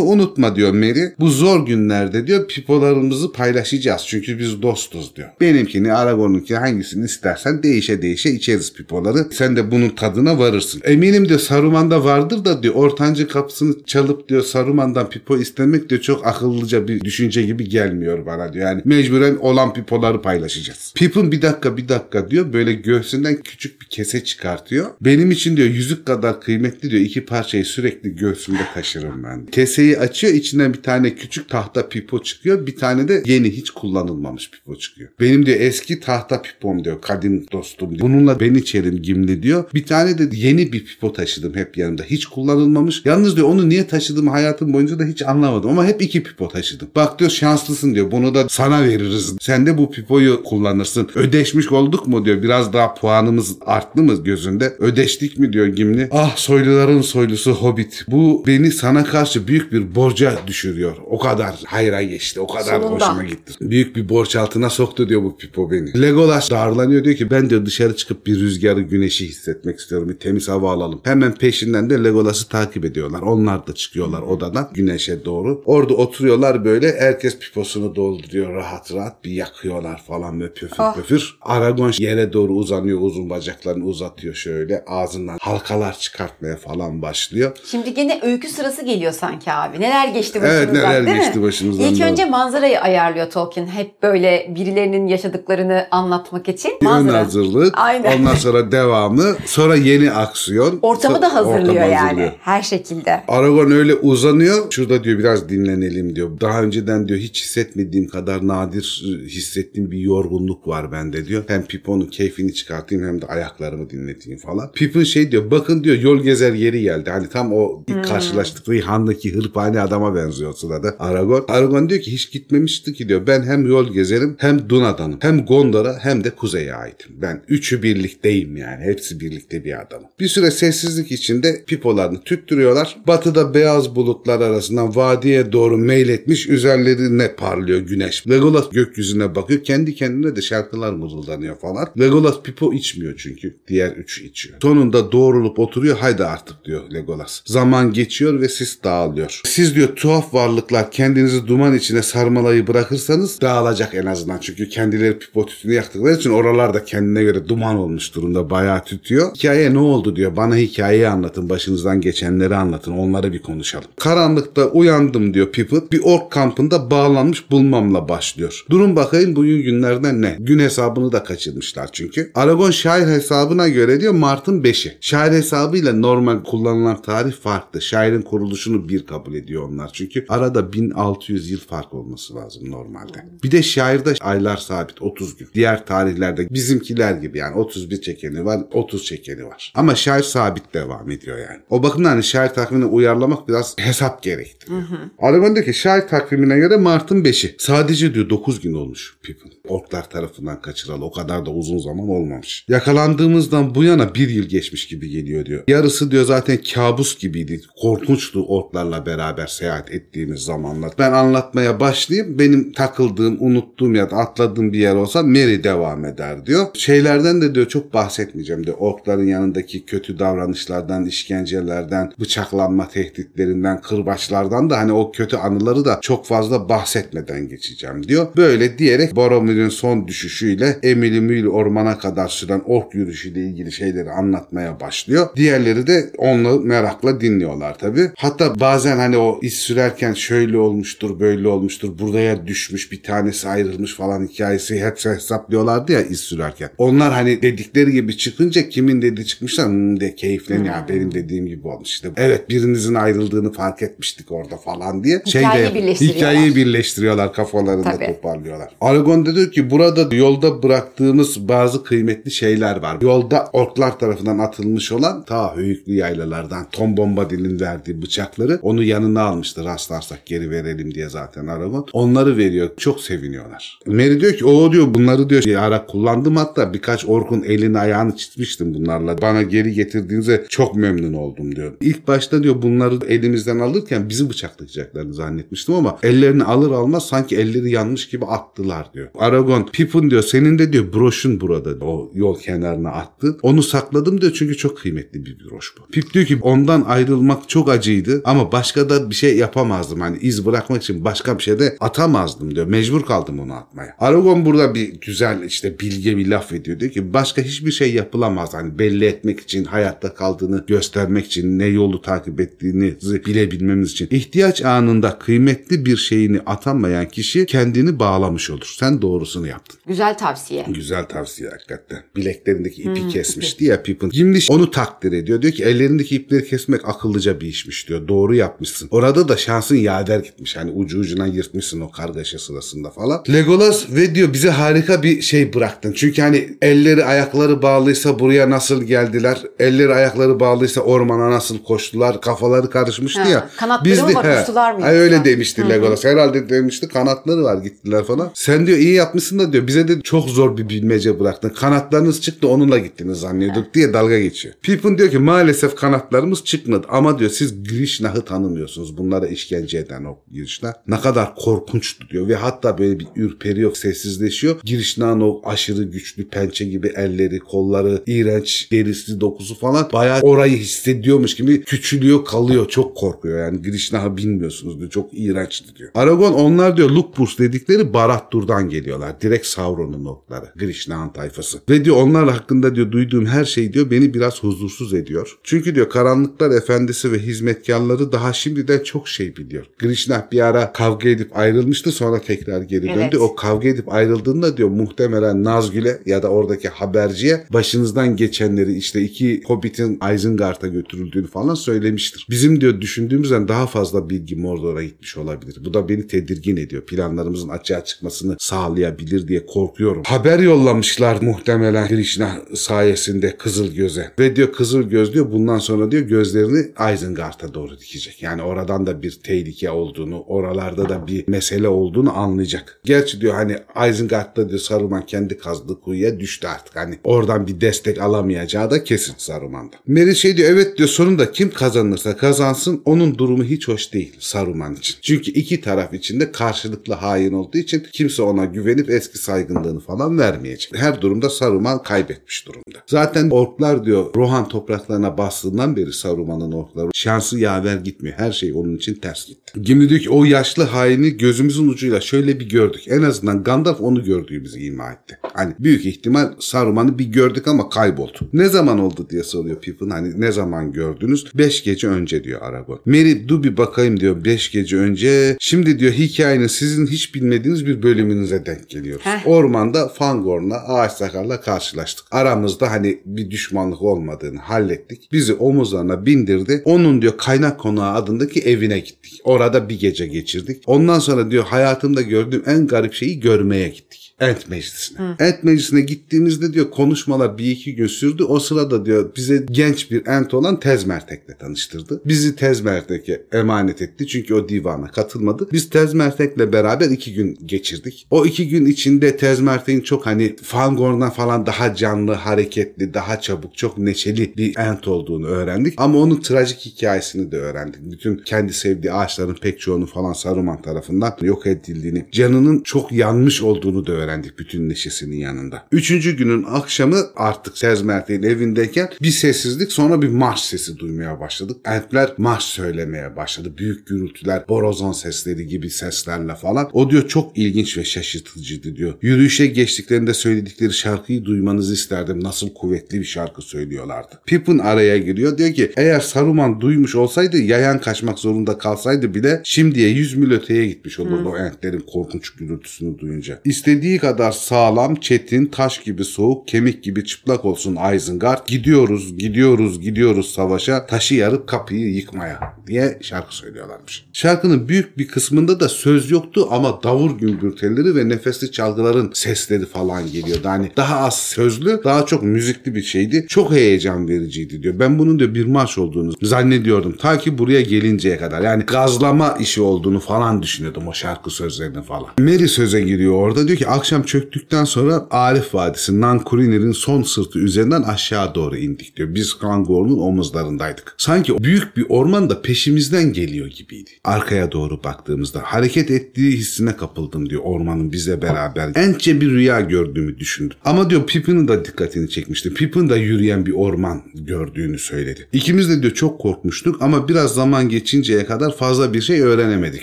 [0.00, 1.04] unutma diyor Mary.
[1.20, 4.02] Bu zor günlerde diyor pipolarımızı paylaşacağız.
[4.06, 5.28] Çünkü biz dostuz diyor.
[5.40, 9.26] Benimkini Aragorn'unki hangisini istersen değişe değişe içeriz pipoları.
[9.32, 10.80] Sen de bunun tadına varırsın.
[10.84, 16.26] Eminim diyor Saruman'da vardır da diyor ortancı kapısını çalıp diyor Saruman'dan pipo istemek diyor çok
[16.26, 18.66] akıllıca bir düşünce gibi gelmiyor bana diyor.
[18.66, 20.92] Yani mecburen olan pipoları paylaşacağız.
[20.96, 24.86] Pippin bir dakika bir dakika diyor böyle göğsünden küçük bir kese çıkartıyor.
[25.00, 29.46] Benim için diyor yüzük kadar kıymetli diyor iki parçayı sürekli göğsümde taşırım ben.
[29.46, 32.66] Keseyi açıyor içinden bir tane küçük tahta pipo çıkıyor.
[32.66, 35.08] Bir tane de yeni hiç kullanılmamış pipo çıkıyor.
[35.20, 38.00] Benim diyor eski tahta pipom diyor kadim dostum diyor.
[38.00, 39.64] Bununla ben içerim gimli diyor.
[39.74, 42.02] Bir tane de yeni bir pipo taşıdım hep yanımda.
[42.02, 43.02] Hiç kullanılmamış.
[43.04, 45.70] Yalnız diyor onu niye taşıdığımı hayatım boyunca da hiç anlamadım.
[45.70, 46.88] Ama hep iki pipo taşıdım.
[46.96, 48.10] Bak diyor şanslısın diyor.
[48.10, 49.34] Bunu da sana veririz.
[49.40, 51.10] Sen de bu pipoyu kullanırsın.
[51.14, 52.42] Ödeşmiş olduk mu diyor.
[52.42, 54.76] Biraz daha puanımız arttı mı gözünde?
[54.78, 56.08] Ödeştik mi diyor Gimli.
[56.10, 58.04] Ah soyluların soylusu Hobbit.
[58.08, 60.96] Bu beni sana karşı büyük bir borca düşürüyor.
[61.06, 62.40] O kadar hayra geçti.
[62.40, 63.06] O kadar Sonunda.
[63.08, 63.52] hoşuma gitti.
[63.60, 65.79] Büyük bir borç altına soktu diyor bu pipo beni.
[66.02, 70.08] Legolas darlanıyor diyor ki ben diyor dışarı çıkıp bir rüzgarı güneşi hissetmek istiyorum.
[70.08, 71.00] Bir temiz hava alalım.
[71.04, 73.20] Hemen peşinden de Legolas'ı takip ediyorlar.
[73.22, 75.62] Onlar da çıkıyorlar odadan güneşe doğru.
[75.64, 76.96] Orada oturuyorlar böyle.
[77.00, 79.24] Herkes piposunu dolduruyor rahat rahat.
[79.24, 80.94] Bir yakıyorlar falan böyle pöfür Ah.
[80.94, 81.36] pöfür.
[81.42, 83.00] Aragon yere doğru uzanıyor.
[83.00, 84.84] Uzun bacaklarını uzatıyor şöyle.
[84.86, 87.56] Ağzından halkalar çıkartmaya falan başlıyor.
[87.64, 89.80] Şimdi gene öykü sırası geliyor sanki abi.
[89.80, 91.44] Neler geçti Evet, başımızdan neler değil geçti mi?
[91.44, 92.08] başımızdan, İlk doğru.
[92.08, 93.66] önce manzarayı ayarlıyor Tolkien.
[93.66, 96.72] Hep böyle birilerinin yaşadıklarını anlatmak için.
[96.80, 97.18] Ön Manzara.
[97.18, 97.78] hazırlık.
[97.78, 98.18] Aynen.
[98.18, 99.36] Ondan sonra devamı.
[99.46, 100.78] Sonra yeni aksiyon.
[100.82, 102.04] Ortamı da hazırlıyor ortamı yani.
[102.04, 102.32] hazırlıyor.
[102.40, 103.22] Her şekilde.
[103.28, 104.66] Aragorn öyle uzanıyor.
[104.70, 106.40] Şurada diyor biraz dinlenelim diyor.
[106.40, 111.44] Daha önceden diyor hiç hissetmediğim kadar nadir hissettiğim bir yorgunluk var bende diyor.
[111.46, 114.72] Hem Pippin'in keyfini çıkartayım hem de ayaklarımı dinleteyim falan.
[114.72, 117.10] Pippin şey diyor bakın diyor yol gezer yeri geldi.
[117.10, 121.42] Hani tam o ilk karşılaştıkları handaki hırpani adama benziyor sırada Aragorn.
[121.48, 123.26] Aragorn diyor ki hiç gitmemişti ki diyor.
[123.26, 125.18] Ben hem yol gezerim hem Duna'danım.
[125.22, 127.12] Hem Gondor'a hem de Kuzey'e aitim.
[127.22, 128.84] Ben üçü birlikteyim yani.
[128.84, 130.08] Hepsi birlikte bir adamım.
[130.20, 132.96] Bir süre sessizlik içinde pipolarını tüttürüyorlar.
[133.06, 138.28] Batıda beyaz bulutlar arasından vadiye doğru meyletmiş üzerlerine parlıyor güneş.
[138.28, 139.64] Legolas gökyüzüne bakıyor.
[139.64, 141.88] Kendi kendine de şarkılar mırıldanıyor falan.
[141.98, 143.56] Legolas pipo içmiyor çünkü.
[143.68, 144.58] Diğer üçü içiyor.
[144.62, 145.98] Sonunda doğrulup oturuyor.
[145.98, 147.42] Haydi artık diyor Legolas.
[147.46, 149.40] Zaman geçiyor ve sis dağılıyor.
[149.44, 154.38] Siz diyor tuhaf varlıklar kendinizi duman içine sarmalayı bırakırsanız dağılacak en azından.
[154.38, 158.50] Çünkü kendileri pipo tütünü yaktıkları için oralar da kendine göre duman olmuş durumda.
[158.50, 159.34] Bayağı tütüyor.
[159.34, 160.36] Hikaye ne oldu diyor.
[160.36, 161.48] Bana hikayeyi anlatın.
[161.48, 162.92] Başınızdan geçenleri anlatın.
[162.92, 163.88] Onları bir konuşalım.
[163.96, 165.88] Karanlıkta uyandım diyor Pippin.
[165.92, 168.64] Bir ork kampında bağlanmış bulmamla başlıyor.
[168.70, 170.36] Durun bakayım bugün günlerden ne?
[170.40, 172.30] Gün hesabını da kaçırmışlar çünkü.
[172.34, 174.96] Aragon şair hesabına göre diyor Mart'ın 5'i.
[175.00, 177.82] Şair hesabıyla normal kullanılan tarih farklı.
[177.82, 179.90] Şairin kuruluşunu bir kabul ediyor onlar.
[179.92, 183.26] Çünkü arada 1600 yıl fark olması lazım normalde.
[183.44, 185.48] Bir de şairde aylar sabit 30 gün.
[185.54, 189.72] Diğer tarihlerde bizimkiler gibi yani 31 çekeni var 30 çekeni var.
[189.74, 191.60] Ama şair sabit devam ediyor yani.
[191.70, 194.82] O bakımdan hani şair takvimine uyarlamak biraz hesap gerektiriyor.
[195.18, 197.54] Aragon diyor ki şair takvimine göre Mart'ın 5'i.
[197.58, 199.52] Sadece diyor 9 gün olmuş Pippin.
[199.68, 201.04] Orklar tarafından kaçırılı.
[201.04, 202.66] O kadar da uzun zaman olmamış.
[202.68, 205.64] Yakalandığımızdan bu yana bir yıl geçmiş gibi geliyor diyor.
[205.68, 207.60] Yarısı diyor zaten kabus gibiydi.
[207.82, 210.92] Korkunçtu orklarla beraber seyahat ettiğimiz zamanlar.
[210.98, 212.38] Ben anlatmaya başlayayım.
[212.38, 216.66] Benim takıldığım, unuttuğum ya da atladığım bir yer olsa Mary devam eder diyor.
[216.74, 218.76] Şeylerden de diyor çok bahsetmeyeceğim diyor.
[218.78, 226.26] Orkların yanındaki kötü davranışlardan, işkencelerden, bıçaklanma tehditlerinden, kırbaçlardan da hani o kötü anıları da çok
[226.26, 228.26] fazla bahsetmeden geçeceğim diyor.
[228.36, 234.80] Böyle diyerek Boromir'in son düşüşüyle Emily Mül ormana kadar süren ork yürüyüşüyle ilgili şeyleri anlatmaya
[234.80, 235.28] başlıyor.
[235.36, 238.10] Diğerleri de onu merakla dinliyorlar tabi.
[238.16, 243.94] Hatta bazen hani o iz sürerken şöyle olmuştur, böyle olmuştur, buraya düşmüş bir tanesi ayrılmış
[243.94, 246.70] falan hikayesi hep hesaplıyorlardı ya iz sürerken.
[246.78, 250.74] Onlar hani dedikleri gibi çıkınca kimin dediği çıkmışlar hmm de keyifleniyor.
[250.74, 252.10] Ya Benim dediğim gibi olmuş işte.
[252.16, 255.22] Evet birinizin ayrıldığını fark etmiştik orada falan diye.
[255.26, 256.16] Hikayeyi birleştiriyorlar.
[256.16, 258.06] Hikayeyi birleştiriyorlar kafalarında Tabii.
[258.06, 258.68] toparlıyorlar.
[258.80, 262.96] Aragorn da diyor ki burada yolda bıraktığımız bazı kıymetli şeyler var.
[263.00, 269.64] Yolda orklar tarafından atılmış olan ta höyüklü yaylalardan Tom Bombadil'in verdiği bıçakları onu yanına almıştı.
[269.64, 271.82] Rastlarsak geri verelim diye zaten Aragorn.
[271.92, 272.70] Onları veriyor.
[272.76, 273.78] Çok seviniyorlar.
[273.86, 278.16] Merry diyor ki o diyor Bunları diyor bir ara kullandım hatta birkaç orkun elini ayağını
[278.16, 279.22] çizmiştim bunlarla.
[279.22, 281.72] Bana geri getirdiğinize çok memnun oldum diyor.
[281.80, 287.70] İlk başta diyor bunları elimizden alırken bizi bıçaklayacaklarını zannetmiştim ama ellerini alır almaz sanki elleri
[287.70, 289.08] yanmış gibi attılar diyor.
[289.18, 293.36] Aragon Pippin diyor senin de diyor broşun burada o yol kenarına attı.
[293.42, 295.86] Onu sakladım diyor çünkü çok kıymetli bir broş bu.
[295.92, 300.00] Pip diyor ki ondan ayrılmak çok acıydı ama başka da bir şey yapamazdım.
[300.00, 302.66] Hani iz bırakmak için başka bir şey de atamazdım diyor.
[302.66, 303.96] Mecbur kaldım onu atmaya.
[303.98, 306.80] Aragon burada bir güzel işte bilge bir laf ediyor.
[306.80, 308.54] Diyor ki başka hiçbir şey yapılamaz.
[308.54, 312.94] Hani belli etmek için hayatta kaldığını göstermek için ne yolu takip ettiğini
[313.26, 314.08] bilebilmemiz için.
[314.10, 318.74] ihtiyaç anında kıymetli bir şeyini atamayan kişi kendini bağlamış olur.
[318.78, 319.80] Sen doğrusunu yaptın.
[319.86, 320.66] Güzel tavsiye.
[320.68, 322.02] Güzel tavsiye hakikaten.
[322.16, 324.10] Bileklerindeki ipi kesmişti ya Pippin.
[324.10, 325.42] Gimli onu takdir ediyor.
[325.42, 328.08] Diyor ki ellerindeki ipleri kesmek akıllıca bir işmiş diyor.
[328.08, 328.88] Doğru yapmışsın.
[328.90, 330.56] Orada da şansın yader gitmiş.
[330.56, 333.24] Hani ucu ucuna yırtmışsın o kargaşa sırasında falan.
[333.32, 334.50] Legolas ve diyor bize
[334.80, 335.92] harika bir şey bıraktın.
[335.92, 339.38] Çünkü hani elleri ayakları bağlıysa buraya nasıl geldiler?
[339.58, 342.20] Elleri ayakları bağlıysa ormana nasıl koştular?
[342.20, 343.48] Kafaları karışmıştı Ha, ya.
[343.56, 345.24] kanatları mı var, uçtular mı öyle yoksa?
[345.24, 346.04] demişti Legolas.
[346.04, 348.30] Herhalde demişti kanatları var gittiler falan.
[348.34, 351.48] Sen diyor iyi yapmışsın da diyor bize de çok zor bir bilmece bıraktın.
[351.48, 354.54] Kanatlarınız çıktı onunla gittiniz zannediyorduk diye dalga geçiyor.
[354.62, 358.96] Pippin diyor ki maalesef kanatlarımız çıkmadı ama diyor siz Grishna'yı tanımıyorsunuz.
[358.98, 360.74] Bunlara işkence eden o Grishna.
[360.86, 364.56] Ne kadar korkunçtu diyor ve hatta böyle bir ürperiyor, sessizleşiyor.
[364.66, 371.34] Grishna'nın o aşırı güçlü pençe gibi elleri, kolları, iğrenç derisi, dokusu falan bayağı orayı hissediyormuş
[371.34, 372.68] gibi küçülüyor, kalıyor.
[372.68, 373.62] Çok korkuyor yani.
[373.62, 374.90] Grishna'yı bilmiyorsunuz diyor.
[374.90, 375.90] Çok iğrençti diyor.
[375.94, 379.20] Aragon onlar diyor Lukburs dedikleri Barad-dûr'dan geliyorlar.
[379.20, 380.46] Direkt Sauron'un okları.
[380.56, 381.58] Grishna'nın tayfası.
[381.68, 385.38] Ve diyor onlar hakkında diyor duyduğum her şey diyor beni biraz huzursuz ediyor.
[385.42, 389.66] Çünkü diyor karanlıklar efendisi ve hizmetkarları daha şimdiden çok şey biliyor.
[389.78, 392.98] Grishna bir ara kavga edip ayrılmıştı sonra tekrar geri döndü.
[393.00, 393.14] Evet.
[393.14, 399.42] O kavga edip ayrıldığında diyor muhtemelen Nazgül'e ya da oradaki haberciye başınızdan geçenleri işte iki
[399.46, 402.26] Hobbit'in Isengard'a götürüldüğünü falan söylemiştir.
[402.30, 405.56] Bizim diyor düşündüğümüzden daha fazla bilgi Mordor'a gitmiş olabilir.
[405.64, 406.82] Bu da beni tedirgin ediyor.
[406.82, 410.02] Planlarımızın açığa çıkmasını sağlayabilir diye korkuyorum.
[410.06, 414.10] Haber yollamışlar muhtemelen Grishna sayesinde Kızıl Göz'e.
[414.18, 418.22] Ve diyor Kızıl Göz diyor bundan sonra diyor gözlerini Isengard'a doğru dikecek.
[418.22, 422.80] Yani oradan da bir tehlike olduğunu, oralarda da bir mesele olduğunu anlayacak.
[422.84, 423.56] Gerçi diyor hani
[423.90, 426.76] Isengard'da diyor Saruman kendi kazdığı kuyuya düştü artık.
[426.76, 429.76] Hani oradan bir destek alamayacağı da kesin Saruman'da.
[429.86, 434.74] Merry şey diyor evet diyor sonunda kim kazanırsa kazansın onun durumu hiç hoş değil Saruman
[434.74, 434.96] için.
[435.02, 440.76] Çünkü iki taraf içinde karşılıklı hain olduğu için kimse ona güvenip eski saygınlığını falan vermeyecek.
[440.76, 442.78] Her durumda Saruman kaybetmiş durumda.
[442.86, 448.18] Zaten orklar diyor Rohan topraklarına bastığından beri Saruman'ın orkları şansı yaver gitmiyor.
[448.18, 449.52] Her şey onun için ters gitti.
[449.62, 452.82] Gimli diyor ki o yaşlı haini gözümüzün ucuyla şöyle bir gördük.
[452.88, 455.18] En azından Gandalf onu gördüğümüzü ima etti.
[455.22, 458.18] Hani büyük ihtimal Saruman'ı bir gördük ama kayboldu.
[458.32, 459.90] Ne zaman oldu diye soruyor Pippin.
[459.90, 461.26] Hani ne zaman gördünüz?
[461.34, 462.78] Beş gece önce diyor Aragorn.
[462.84, 465.36] Merry dur bir bakayım diyor beş gece önce.
[465.40, 469.06] Şimdi diyor hikayenin sizin hiç bilmediğiniz bir bölümünüze denk geliyoruz.
[469.06, 469.26] Heh.
[469.26, 472.06] Ormanda Fangorn'la ağaç sakarla karşılaştık.
[472.10, 475.08] Aramızda hani bir düşmanlık olmadığını hallettik.
[475.12, 476.62] Bizi omuzlarına bindirdi.
[476.64, 479.20] Onun diyor kaynak konağı adındaki evine gittik.
[479.24, 480.62] Orada bir gece geçirdik.
[480.66, 483.99] Ondan sonra diyor hayatımda gördüğüm en garip şeyi görmeye gittik.
[484.20, 485.16] Ent Meclisi'ne.
[485.18, 488.24] Ent Meclisi'ne gittiğimizde diyor konuşmalar bir iki gün sürdü.
[488.24, 492.00] O sırada diyor bize genç bir Ent olan Tezmertek'le tanıştırdı.
[492.04, 494.06] Bizi Tezmertek'e emanet etti.
[494.06, 495.48] Çünkü o divana katılmadı.
[495.52, 498.06] Biz Tezmertek'le beraber iki gün geçirdik.
[498.10, 503.78] O iki gün içinde Tezmertek'in çok hani Fangorn'dan falan daha canlı, hareketli, daha çabuk, çok
[503.78, 505.74] neşeli bir Ent olduğunu öğrendik.
[505.76, 507.80] Ama onun trajik hikayesini de öğrendik.
[507.92, 513.86] Bütün kendi sevdiği ağaçların pek çoğunu falan Saruman tarafından yok edildiğini, canının çok yanmış olduğunu
[513.86, 515.66] da öğrendik bütün neşesinin yanında.
[515.72, 521.56] Üçüncü günün akşamı artık Tezmertek'in evindeyken bir sessizlik sonra bir marş sesi duymaya başladık.
[521.64, 523.54] Entler marş söylemeye başladı.
[523.58, 526.70] Büyük gürültüler, borazan sesleri gibi seslerle falan.
[526.72, 528.94] O diyor çok ilginç ve şaşırtıcıydı diyor.
[529.02, 532.24] Yürüyüşe geçtiklerinde söyledikleri şarkıyı duymanızı isterdim.
[532.24, 534.20] Nasıl kuvvetli bir şarkı söylüyorlardı.
[534.26, 535.38] Pippin araya giriyor.
[535.38, 540.66] Diyor ki eğer Saruman duymuş olsaydı yayan kaçmak zorunda kalsaydı bile şimdiye 100 mil öteye
[540.66, 543.40] gitmiş olurdu o entlerin korkunç gürültüsünü duyunca.
[543.44, 548.46] İstediği kadar sağlam, çetin, taş gibi soğuk, kemik gibi çıplak olsun Isengard.
[548.46, 554.06] Gidiyoruz, gidiyoruz, gidiyoruz savaşa, taşı yarıp kapıyı yıkmaya diye şarkı söylüyorlarmış.
[554.12, 560.12] Şarkının büyük bir kısmında da söz yoktu ama davul gümbürteleri ve nefesli çalgıların sesleri falan
[560.12, 560.48] geliyordu.
[560.48, 563.26] Hani daha az sözlü, daha çok müzikli bir şeydi.
[563.28, 564.78] Çok heyecan vericiydi diyor.
[564.78, 566.96] Ben bunun da bir marş olduğunu zannediyordum.
[566.96, 568.42] Ta ki buraya gelinceye kadar.
[568.42, 572.08] Yani gazlama işi olduğunu falan düşünüyordum o şarkı sözlerini falan.
[572.18, 573.48] Mary söze giriyor orada.
[573.48, 578.96] Diyor ki akşam akşam çöktükten sonra Arif Vadisi Nankuriner'in son sırtı üzerinden aşağı doğru indik
[578.96, 579.14] diyor.
[579.14, 580.94] Biz Kangor'un omuzlarındaydık.
[580.98, 583.90] Sanki büyük bir orman da peşimizden geliyor gibiydi.
[584.04, 588.72] Arkaya doğru baktığımızda hareket ettiği hissine kapıldım diyor ormanın bize beraber.
[588.74, 590.56] Ence bir rüya gördüğümü düşündüm.
[590.64, 592.54] Ama diyor Pippin'in de dikkatini çekmişti.
[592.54, 595.28] Pippin de yürüyen bir orman gördüğünü söyledi.
[595.32, 599.82] İkimiz de diyor çok korkmuştuk ama biraz zaman geçinceye kadar fazla bir şey öğrenemedik.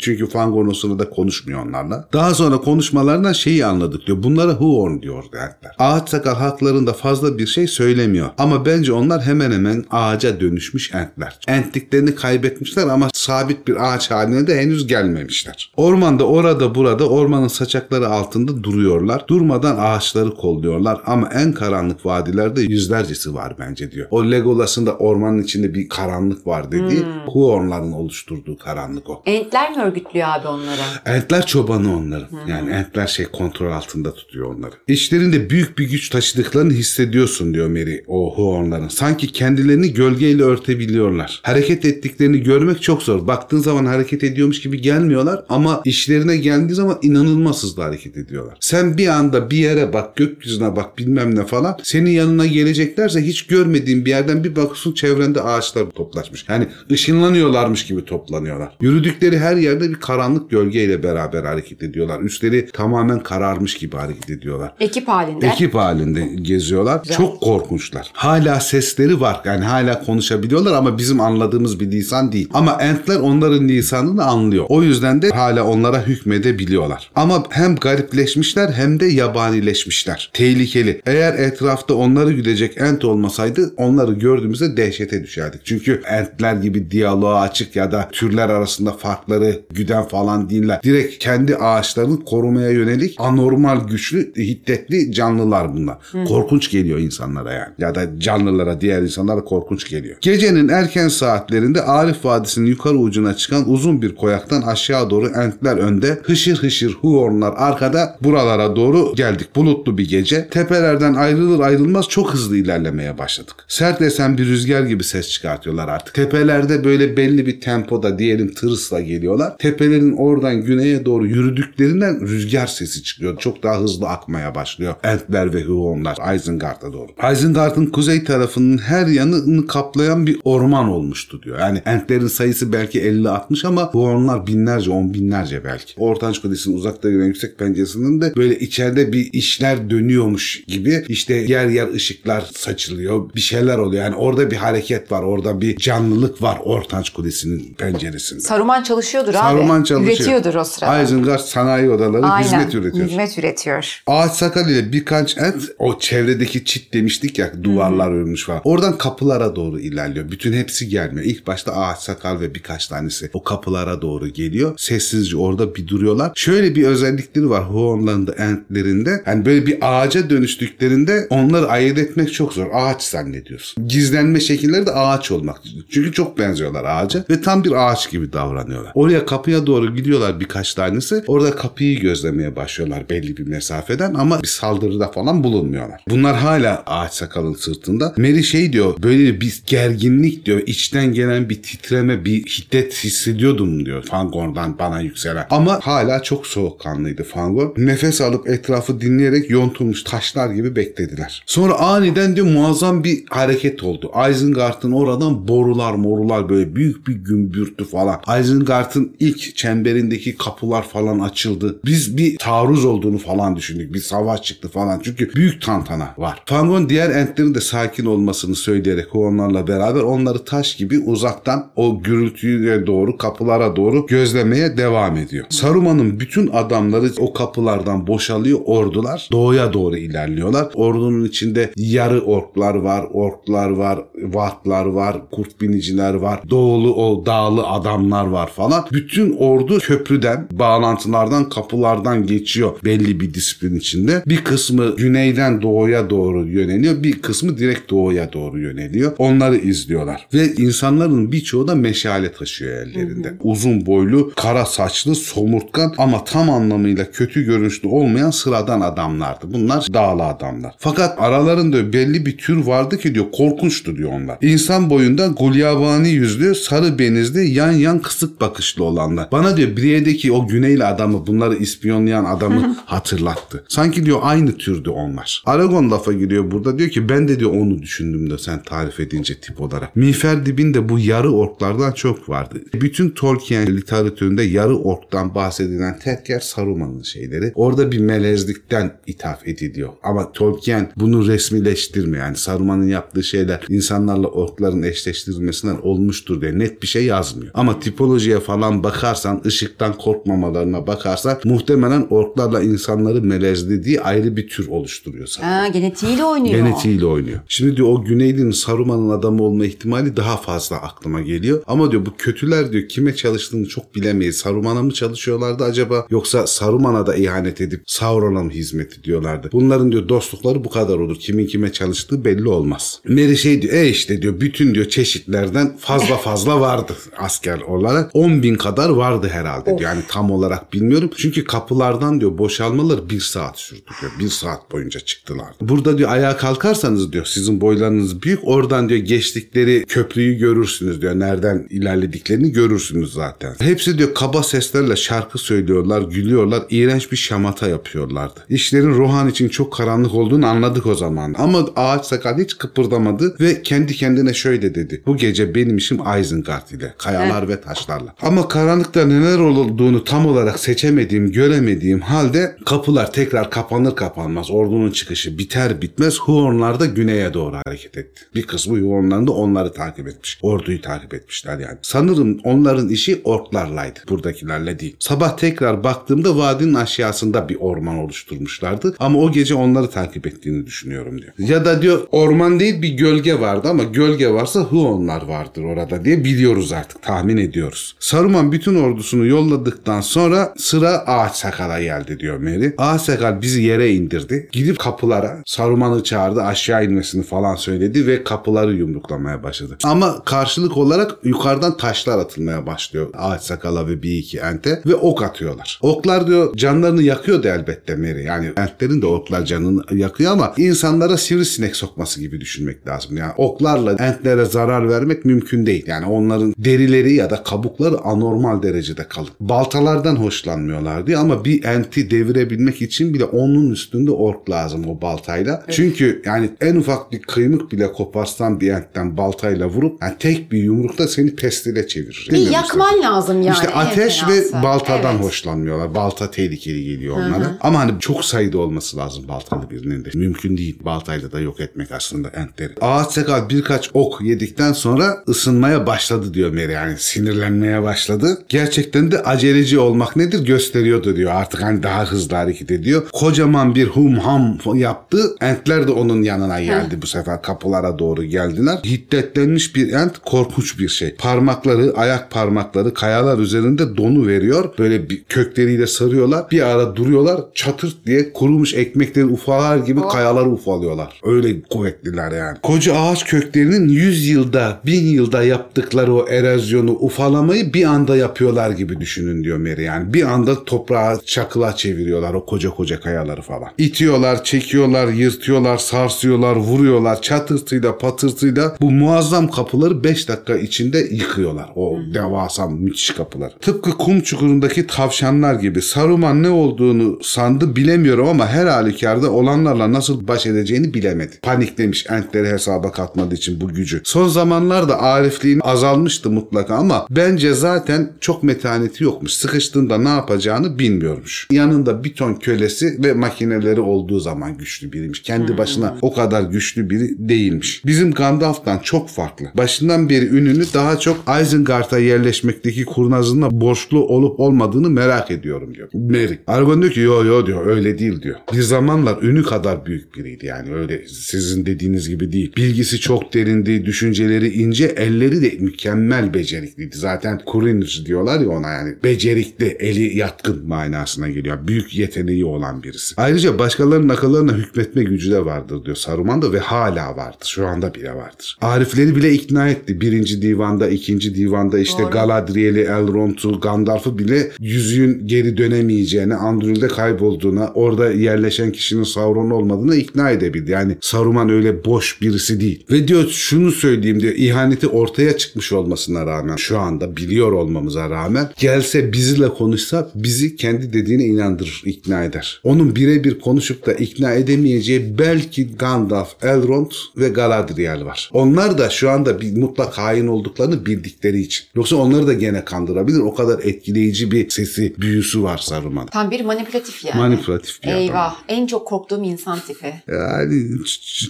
[0.00, 2.08] Çünkü Fangorn o sırada konuşmuyor onlarla.
[2.12, 4.22] Daha sonra konuşmalarından şeyi anladık diyor.
[4.22, 5.76] Bunlara Huorn diyor derler.
[5.78, 8.28] Ağaç sakal haklarında fazla bir şey söylemiyor.
[8.38, 11.38] Ama bence onlar hemen hemen ağaca dönüşmüş entler.
[11.48, 15.72] Entliklerini kaybetmişler ama sabit bir ağaç haline de henüz gelmemişler.
[15.76, 19.24] Ormanda orada burada ormanın saçakları altında duruyorlar.
[19.28, 24.06] Durmadan ağaçları kolluyorlar ama en karanlık vadilerde yüzlercesi var bence diyor.
[24.10, 27.26] O Legolas'ın da ormanın içinde bir karanlık var dediği Hmm.
[27.26, 29.22] Huorn'ların oluşturduğu karanlık o.
[29.26, 30.80] Entler mi örgütlüyor abi onları?
[31.06, 32.28] Entler çobanı onların.
[32.46, 34.72] Yani entler şey kontrol altında tutuyor onları.
[34.88, 38.88] İçlerinde büyük bir güç taşıdıklarını hissediyorsun diyor Mary o Huorn'ların.
[38.88, 41.40] Sanki kendilerini gölgeyle örtebiliyorlar.
[41.42, 43.26] Hareket ettiklerini görmek çok zor.
[43.26, 48.56] Baktığın zaman hareket ediyormuş gibi gelmiyorlar ama işlerine geldiği zaman inanılmaz hızlı hareket ediyorlar.
[48.60, 51.78] Sen bir anda bir yere bak, gökyüzüne bak bilmem ne falan.
[51.82, 56.44] Senin yanına geleceklerse hiç görmediğin bir yerden bir bakıyorsun çevrende ağaçlar toplaşmış.
[56.48, 58.76] Yani ışınlanıyorlarmış gibi toplanıyorlar.
[58.80, 62.20] Yürüdükleri her yerde bir karanlık gölgeyle beraber hareket ediyorlar.
[62.20, 64.72] Üstleri tamamen kararmış gibi hareket ediyorlar.
[64.80, 65.46] Ekip halinde.
[65.46, 67.00] Ekip halinde geziyorlar.
[67.02, 67.16] Güzel.
[67.16, 68.10] Çok korkunçlar.
[68.12, 69.40] Hala sesleri var.
[69.44, 72.48] Yani hala konuşabiliyorlar ama bizim anladığımız bir lisan değil.
[72.54, 74.66] Ama entler onların lisanını anlıyor.
[74.68, 77.10] O yüzden de hala onlara hükmedebiliyorlar.
[77.14, 80.30] Ama hem garipleşmişler hem de yabanileşmişler.
[80.32, 81.00] Tehlikeli.
[81.06, 85.60] Eğer etrafta onları gülecek ent olmasaydı onları gördüğümüzde dehşete düşerdik.
[85.64, 90.80] Çünkü entler gibi diyaloğa açık ya da türler arasında farkları güden falan değiller.
[90.82, 95.96] Direkt kendi ağaçlarını korumaya yönelik anormal güçlü, hiddetli canlılar bunlar.
[96.28, 97.72] Korkunç geliyor insanlara yani.
[97.78, 100.16] Ya da canlılara, diğer insanlara korkunç geliyor.
[100.20, 106.18] Gecenin erken saatlerinde Arif Vadisi'nin yukarı ucuna çıkan uzun bir koyaktan aşağı doğru entler önde,
[106.22, 109.56] hışır hışır huornlar arkada buralara doğru geldik.
[109.56, 110.48] Bulutlu bir gece.
[110.48, 113.54] Tepelerden ayrılır ayrılmaz çok hızlı ilerlemeye başladık.
[113.68, 116.14] Sert esen bir rüzgar gibi ses çıkartıyorlar artık.
[116.14, 119.58] Tepelerde böyle belli bir tempoda diyelim tırısla geliyorlar.
[119.58, 123.25] Tepelerin oradan güneye doğru yürüdüklerinden rüzgar sesi çıkıyor.
[123.38, 124.94] Çok daha hızlı akmaya başlıyor.
[125.02, 127.32] Entler ve Huonlar Isengard'a doğru.
[127.32, 131.58] Isengard'ın kuzey tarafının her yanını kaplayan bir orman olmuştu diyor.
[131.58, 135.94] Yani Entlerin sayısı belki 50-60 ama Huonlar binlerce, on binlerce belki.
[135.96, 141.66] Ortanç Kulesi'nin uzakta gören yüksek penceresinden de böyle içeride bir işler dönüyormuş gibi işte yer
[141.68, 143.34] yer ışıklar saçılıyor.
[143.34, 144.04] Bir şeyler oluyor.
[144.04, 145.22] Yani orada bir hareket var.
[145.22, 148.40] Orada bir canlılık var Ortanç Kulesi'nin penceresinde.
[148.40, 149.38] Saruman çalışıyordur abi.
[149.38, 150.16] Saruman çalışıyor.
[150.16, 151.02] Üretiyordur o sırada.
[151.02, 152.44] Isengard sanayi odaları Aynen.
[152.44, 153.08] hizmet üretiyor.
[153.16, 154.02] Hizmet üretiyor.
[154.06, 158.60] Ağaç sakal ile birkaç et o çevredeki çit demiştik ya duvarlar örülmüş falan.
[158.64, 160.30] Oradan kapılara doğru ilerliyor.
[160.30, 161.26] Bütün hepsi gelmiyor.
[161.26, 164.74] İlk başta ağaç sakal ve birkaç tanesi o kapılara doğru geliyor.
[164.78, 166.32] Sessizce orada bir duruyorlar.
[166.34, 169.22] Şöyle bir özellikleri var Huon'ların da entlerinde.
[169.26, 172.66] Yani böyle bir ağaca dönüştüklerinde onları ayırt etmek çok zor.
[172.72, 173.88] Ağaç zannediyorsun.
[173.88, 175.62] Gizlenme şekilleri de ağaç olmak.
[175.90, 178.92] Çünkü çok benziyorlar ağaca ve tam bir ağaç gibi davranıyorlar.
[178.94, 181.24] Oraya kapıya doğru gidiyorlar birkaç tanesi.
[181.26, 186.00] Orada kapıyı gözlemeye başlıyorlar belli bir mesafeden ama bir saldırıda falan bulunmuyorlar.
[186.10, 188.14] Bunlar hala ağaç sakalın sırtında.
[188.16, 190.62] Mary şey diyor böyle bir gerginlik diyor.
[190.66, 195.46] içten gelen bir titreme bir hiddet hissediyordum diyor Fangorn'dan bana yükselen.
[195.50, 197.86] Ama hala çok soğukkanlıydı Fangorn.
[197.86, 201.42] Nefes alıp etrafı dinleyerek yontulmuş taşlar gibi beklediler.
[201.46, 204.12] Sonra aniden diyor muazzam bir hareket oldu.
[204.30, 208.20] Isengard'ın oradan borular morular böyle büyük bir gümbürtü falan.
[208.40, 211.80] Isengard'ın ilk çemberindeki kapılar falan açıldı.
[211.84, 213.94] Biz bir taarruz olduğunu falan düşündük.
[213.94, 215.00] Bir savaş çıktı falan.
[215.04, 216.42] Çünkü büyük tantana var.
[216.46, 222.86] Fangon diğer entlerin de sakin olmasını söyleyerek onlarla beraber onları taş gibi uzaktan o gürültüye
[222.86, 225.46] doğru kapılara doğru gözlemeye devam ediyor.
[225.50, 229.28] Saruman'ın bütün adamları o kapılardan boşalıyor ordular.
[229.32, 230.68] Doğuya doğru ilerliyorlar.
[230.74, 236.40] Ordunun içinde yarı orklar var, orklar var, vatlar var, kurt biniciler var.
[236.50, 238.84] Doğulu o dağlı adamlar var falan.
[238.92, 244.22] Bütün ordu köprüden, bağlantılardan, kapılardan geçiyor belli bir disiplin içinde.
[244.26, 247.02] Bir kısmı güneyden doğuya doğru yöneliyor.
[247.02, 249.12] Bir kısmı direkt doğuya doğru yöneliyor.
[249.18, 250.26] Onları izliyorlar.
[250.34, 253.34] Ve insanların birçoğu da meşale taşıyor ellerinde.
[253.42, 259.52] Uzun boylu, kara saçlı, somurtkan ama tam anlamıyla kötü görünüşlü olmayan sıradan adamlardı.
[259.52, 260.74] Bunlar dağlı adamlar.
[260.78, 264.38] Fakat aralarında belli bir tür vardı ki diyor korkunçtu diyor onlar.
[264.42, 269.28] İnsan boyunda gulyabani yüzlü, sarı benizli, yan yan kısık bakışlı olanlar.
[269.32, 273.64] Bana diyor Brienne'deki o güneyli adamı bunları ispiyonlayan adamı hatırlattı.
[273.68, 275.42] Sanki diyor aynı türdü onlar.
[275.46, 279.40] Aragon lafa giriyor burada diyor ki ben de diyor onu düşündüm de sen tarif edince
[279.40, 279.96] tip olarak.
[279.96, 282.62] Miğfer dibinde bu yarı orklardan çok vardı.
[282.74, 287.52] Bütün Tolkien literatüründe yarı orktan bahsedilen tek yer Saruman'ın şeyleri.
[287.54, 289.90] Orada bir melezlikten ithaf ediliyor.
[290.02, 292.24] Ama Tolkien bunu resmileştirmiyor.
[292.24, 297.50] Yani Saruman'ın yaptığı şeyler insanlarla orkların eşleştirilmesinden olmuştur diye net bir şey yazmıyor.
[297.54, 305.26] Ama tipolojiye falan bakarsan, ışıktan korkmamalarına bakarsan muhtemelen orklarla insanları melezlediği ayrı bir tür oluşturuyor
[305.26, 305.46] sana.
[305.46, 306.54] Ha, genetiğiyle oynuyor.
[306.54, 307.40] Genetiğiyle oynuyor.
[307.48, 311.62] Şimdi diyor o Güneyli'nin Saruman'ın adamı olma ihtimali daha fazla aklıma geliyor.
[311.66, 314.36] Ama diyor bu kötüler diyor kime çalıştığını çok bilemeyiz.
[314.36, 319.48] Saruman'a mı çalışıyorlardı acaba yoksa Saruman'a da ihanet edip Sauron'a mı hizmet ediyorlardı?
[319.52, 321.16] Bunların diyor dostlukları bu kadar olur.
[321.16, 323.00] Kimin kime çalıştığı belli olmaz.
[323.08, 328.10] Mary şey diyor e işte diyor bütün diyor çeşitlerden fazla fazla vardı asker olarak.
[328.14, 329.80] 10 bin kadar vardı herhalde diyor.
[329.80, 331.10] Yani tam olarak bilmiyorum.
[331.16, 334.12] Çünkü kapılardan diyor boşalmaları bir saat sürdü diyor.
[334.18, 335.48] Bir saat boyunca çıktılar.
[335.60, 338.40] Burada diyor ayağa kalkarsanız diyor sizin boylarınız büyük.
[338.42, 341.18] Oradan diyor geçtikleri köprüyü görürsünüz diyor.
[341.18, 343.54] Nereden ilerlediklerini görürsünüz zaten.
[343.58, 346.62] Hepsi diyor kaba seslerle şarkı söylüyorlar, gülüyorlar.
[346.70, 348.40] İğrenç bir şamata yapıyorlardı.
[348.48, 351.34] İşlerin Rohan için çok karanlık olduğunu anladık o zaman.
[351.38, 355.02] Ama ağaç sakal hiç kıpırdamadı ve kendi kendine şöyle dedi.
[355.06, 356.94] Bu gece benim işim Isengard ile.
[356.98, 358.14] Kayalar ve taşlarla.
[358.22, 362.35] Ama karanlıkta neler olduğunu tam olarak seçemediğim, göremediğim halde
[362.66, 364.50] kapılar tekrar kapanır kapanmaz.
[364.50, 368.22] Ordunun çıkışı biter bitmez Huornlar da güneye doğru hareket etti.
[368.34, 370.38] Bir kısmı Huornların da onları takip etmiş.
[370.42, 371.78] Orduyu takip etmişler yani.
[371.82, 374.00] Sanırım onların işi orklarlaydı.
[374.08, 374.96] Buradakilerle değil.
[374.98, 378.94] Sabah tekrar baktığımda vadinin aşağısında bir orman oluşturmuşlardı.
[378.98, 381.32] Ama o gece onları takip ettiğini düşünüyorum diyor.
[381.38, 386.24] Ya da diyor orman değil bir gölge vardı ama gölge varsa Huonlar vardır orada diye
[386.24, 387.02] biliyoruz artık.
[387.02, 387.96] Tahmin ediyoruz.
[388.00, 392.70] Saruman bütün ordusunu yolladıktan sonra sıra ağaç sakala geldi diyor Mary.
[392.78, 394.48] Ağaç sakal bizi yere indirdi.
[394.52, 399.76] Gidip kapılara Saruman'ı çağırdı aşağı inmesini falan söyledi ve kapıları yumruklamaya başladı.
[399.84, 405.22] Ama karşılık olarak yukarıdan taşlar atılmaya başlıyor ağaç sakala ve bir iki ente ve ok
[405.22, 405.78] atıyorlar.
[405.82, 408.24] Oklar diyor canlarını yakıyordu elbette Mary.
[408.24, 413.16] Yani entlerin de oklar canını yakıyor ama insanlara sivrisinek sokması gibi düşünmek lazım.
[413.16, 415.84] Yani oklarla entlere zarar vermek mümkün değil.
[415.86, 419.28] Yani onların derileri ya da kabukları anormal derecede kalın.
[419.40, 425.64] Baltalardan hoşlanmıyorlar diyor ama bir enti devirebilmek için bile onun üstünde ork lazım o baltayla.
[425.70, 430.58] Çünkü yani en ufak bir kıymık bile koparsan bir entten baltayla vurup yani tek bir
[430.62, 432.28] yumrukta seni pestile çevirir.
[432.32, 433.14] Bir yakman Mustafa?
[433.14, 433.54] lazım yani.
[433.54, 435.24] İşte ateş ve baltadan Evet.
[435.24, 435.94] hoşlanmıyorlar.
[435.94, 437.58] Balta tehlikeli geliyor onlara.
[437.60, 440.08] Ama hani çok sayıda olması lazım baltalı birinin de.
[440.14, 442.72] Mümkün değil baltayla da yok etmek aslında entleri.
[442.80, 446.72] Ağaç sakal birkaç ok yedikten sonra ısınmaya başladı diyor Mary.
[446.72, 448.38] Yani sinirlenmeye başladı.
[448.48, 451.32] Gerçekten de aceleci olmak nedir gösteriyordu diyor.
[451.34, 453.02] Artık hani daha hızlı hareket ediyor.
[453.12, 455.36] Kocaman bir hum ham yaptı.
[455.40, 457.42] Entler de onun yanına geldi bu sefer.
[457.42, 458.78] Kapılara doğru geldiler.
[458.84, 461.14] Hiddetlenmiş bir ent korkunç bir şey.
[461.14, 464.74] Parmakları, ayak parmakları kayalar üzerinde donu veriyor.
[464.78, 466.50] Böyle bir kökleriyle sarıyorlar.
[466.50, 467.40] Bir ara duruyorlar.
[467.54, 471.20] Çatırt diye kurumuş ekmekleri ufalar gibi kayaları ufalıyorlar.
[471.24, 472.58] Öyle kuvvetliler yani.
[472.62, 479.00] Koca ağaç köklerinin 100 yılda, 1000 yılda yaptıkları o erozyonu, ufalamayı bir anda yapıyorlar gibi
[479.00, 479.82] düşünün diyor Mary.
[479.82, 483.68] Yani bir anda toprağı çakıla çeviriyorlar o koca koca kayaları falan.
[483.78, 487.22] İtiyorlar, çekiyorlar, yırtıyorlar, sarsıyorlar, vuruyorlar.
[487.22, 491.70] Çatırtıyla patırtıyla bu muazzam kapıları 5 dakika içinde yıkıyorlar.
[491.76, 493.52] O devasa müthiş kapıları.
[493.60, 495.82] Tıpkı kum çukurundaki tavşanlar gibi.
[495.82, 501.38] Saruman ne olduğunu sandı bilemiyorum ama her halükarda olanlarla nasıl baş edeceğini bilemedi.
[501.42, 504.00] Paniklemiş entleri hesaba katmadığı için bu gücü.
[504.04, 509.32] Son zamanlarda arifliğin azalmıştı mutlaka ama bence zaten çok metaneti yokmuş.
[509.32, 511.48] Sıkıştığında ne yapacağını bilmiyormuş.
[511.76, 515.22] Yanında bir ton kölesi ve makineleri olduğu zaman güçlü biriymiş.
[515.22, 517.82] Kendi başına o kadar güçlü biri değilmiş.
[517.86, 519.46] Bizim Gandalf'tan çok farklı.
[519.54, 525.88] Başından beri ününü daha çok Isengard'a yerleşmekteki kurnazlığına borçlu olup olmadığını merak ediyorum diyor.
[525.94, 526.38] Merry.
[526.46, 528.36] Aragorn diyor ki yo yo diyor öyle değil diyor.
[528.52, 532.52] Bir zamanlar ünü kadar büyük biriydi yani öyle sizin dediğiniz gibi değil.
[532.56, 536.96] Bilgisi çok derindi, düşünceleri ince, elleri de mükemmel becerikliydi.
[536.96, 541.65] Zaten Kurinir diyorlar ya ona yani becerikli, eli yatkın manasına geliyor.
[541.68, 543.14] Büyük yeteneği olan birisi.
[543.16, 547.46] Ayrıca başkalarının akıllarına hükmetme gücü de vardır diyor Saruman'da ve hala vardır.
[547.46, 548.58] Şu anda bile vardır.
[548.60, 550.00] Arifleri bile ikna etti.
[550.00, 558.10] Birinci divanda, ikinci divanda işte Galadriel'i, Elrond'u, Gandalf'ı bile yüzüğün geri dönemeyeceğini, Andúril'de kaybolduğuna, orada
[558.12, 560.70] yerleşen kişinin Sauron olmadığını ikna edebildi.
[560.70, 562.86] Yani Saruman öyle boş birisi değil.
[562.90, 568.48] Ve diyor şunu söyleyeyim diyor ihaneti ortaya çıkmış olmasına rağmen şu anda biliyor olmamıza rağmen
[568.58, 571.24] gelse bizle konuşsa bizi kendi dediğine
[571.60, 572.60] Melisandre ikna eder.
[572.64, 578.30] Onun birebir konuşup da ikna edemeyeceği belki Gandalf, Elrond ve Galadriel var.
[578.32, 581.66] Onlar da şu anda bir mutlak hain olduklarını bildikleri için.
[581.74, 583.18] Yoksa onları da gene kandırabilir.
[583.18, 586.06] O kadar etkileyici bir sesi, büyüsü var Saruman.
[586.06, 587.18] Tam bir manipülatif yani.
[587.18, 587.98] Manipülatif bir adam.
[587.98, 588.36] Eyvah.
[588.48, 589.94] En çok korktuğum insan tipi.
[590.08, 590.68] Yani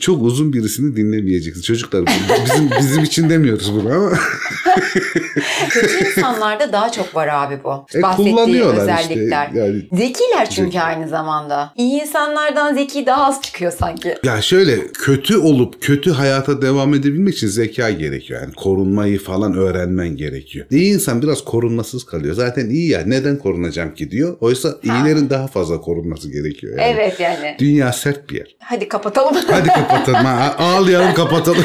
[0.00, 1.62] çok uzun birisini dinlemeyeceksin.
[1.62, 2.04] Çocuklar
[2.46, 4.12] bizim bizim için demiyoruz bunu ama
[5.70, 7.86] Kötü insanlarda daha çok var abi bu.
[7.94, 9.50] E, Bahsettiği kullanıyorlar işte, özellikler.
[9.54, 9.86] yani.
[10.16, 10.80] Zekiler çünkü Zeki.
[10.82, 11.72] aynı zamanda.
[11.76, 14.14] İyi insanlardan zeki daha az çıkıyor sanki.
[14.24, 18.40] ya şöyle kötü olup kötü hayata devam edebilmek için zeka gerekiyor.
[18.42, 20.66] Yani korunmayı falan öğrenmen gerekiyor.
[20.70, 22.34] İyi insan biraz korunmasız kalıyor.
[22.34, 24.36] Zaten iyi ya neden korunacağım ki diyor.
[24.40, 26.78] Oysa iyilerin daha fazla korunması gerekiyor.
[26.78, 26.88] Yani.
[26.94, 27.56] Evet yani.
[27.58, 28.56] Dünya sert bir yer.
[28.58, 29.34] Hadi kapatalım.
[29.50, 30.24] Hadi kapatalım.
[30.24, 31.64] ha, ağlayalım kapatalım.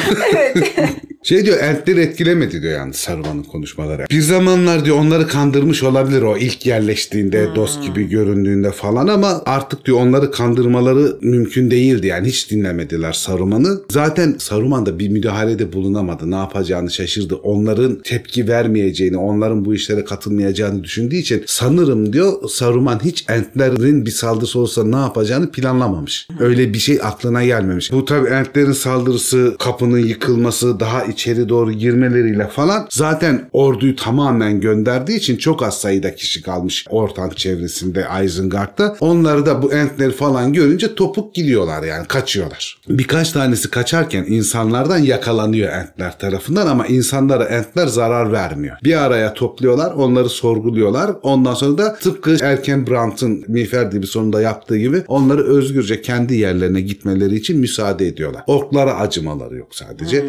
[1.22, 4.06] Şey diyor entleri etkilemedi diyor yani Saruman'ın konuşmaları.
[4.10, 9.84] Bir zamanlar diyor onları kandırmış olabilir o ilk yerleştiğinde dost gibi göründüğünde falan ama artık
[9.84, 13.80] diyor onları kandırmaları mümkün değildi yani hiç dinlemediler Saruman'ı.
[13.90, 16.30] Zaten Saruman da bir müdahalede bulunamadı.
[16.30, 17.34] Ne yapacağını şaşırdı.
[17.34, 24.10] Onların tepki vermeyeceğini, onların bu işlere katılmayacağını düşündüğü için sanırım diyor Saruman hiç entlerin bir
[24.10, 26.28] saldırısı olsa ne yapacağını planlamamış.
[26.40, 27.92] Öyle bir şey aklına gelmemiş.
[27.92, 35.16] Bu tabii entlerin saldırısı, kapının yıkılması, daha içeri doğru girmeleriyle falan zaten orduyu tamamen gönderdiği
[35.16, 38.96] için çok az sayıda kişi kalmış ortank çevresinde Isengard'da.
[39.00, 42.78] Onları da bu entleri falan görünce topuk gidiyorlar yani kaçıyorlar.
[42.88, 48.76] Birkaç tanesi kaçarken insanlardan yakalanıyor entler tarafından ama insanlara entler zarar vermiyor.
[48.84, 51.10] Bir araya topluyorlar, onları sorguluyorlar.
[51.22, 56.80] Ondan sonra da tıpkı Erken Brandt'ın Miğfer Dibi sonunda yaptığı gibi onları özgürce kendi yerlerine
[56.80, 58.42] gitmeleri için müsaade ediyorlar.
[58.46, 60.26] Orklara acımaları yok sadece.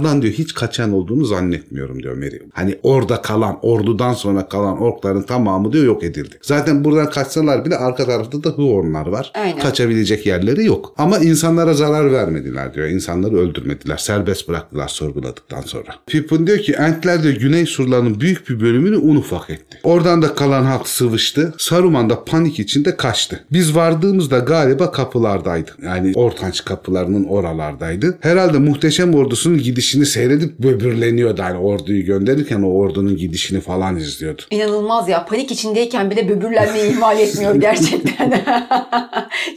[0.00, 2.42] Orklardan diyor hiç kaçan olduğunu zannetmiyorum diyor Meryem.
[2.52, 6.38] Hani orada kalan, ordudan sonra kalan orkların tamamı diyor yok edildi.
[6.42, 9.32] Zaten buradan kaçsalar bile arka tarafta da Huornlar var.
[9.34, 9.58] Aynen.
[9.58, 10.94] Kaçabilecek yerleri yok.
[10.98, 12.86] Ama insanlara zarar vermediler diyor.
[12.86, 13.96] İnsanları öldürmediler.
[13.96, 15.94] Serbest bıraktılar sorguladıktan sonra.
[16.06, 19.78] Pippin diyor ki Entler diyor Güney surlarının büyük bir bölümünü un ufak etti.
[19.84, 21.54] Oradan da kalan halk sıvıştı.
[21.58, 23.44] Saruman da panik içinde kaçtı.
[23.52, 25.70] Biz vardığımızda galiba kapılardaydı.
[25.82, 28.18] Yani Ortanç kapılarının oralardaydı.
[28.20, 29.58] Herhalde muhteşem ordusunun
[29.90, 31.40] gidişini seyredip böbürleniyordu.
[31.40, 34.42] Yani orduyu gönderirken o ordunun gidişini falan izliyordu.
[34.50, 35.26] İnanılmaz ya.
[35.26, 38.44] Panik içindeyken bile böbürlenmeyi ihmal etmiyor gerçekten.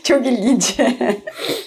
[0.04, 0.76] Çok ilginç.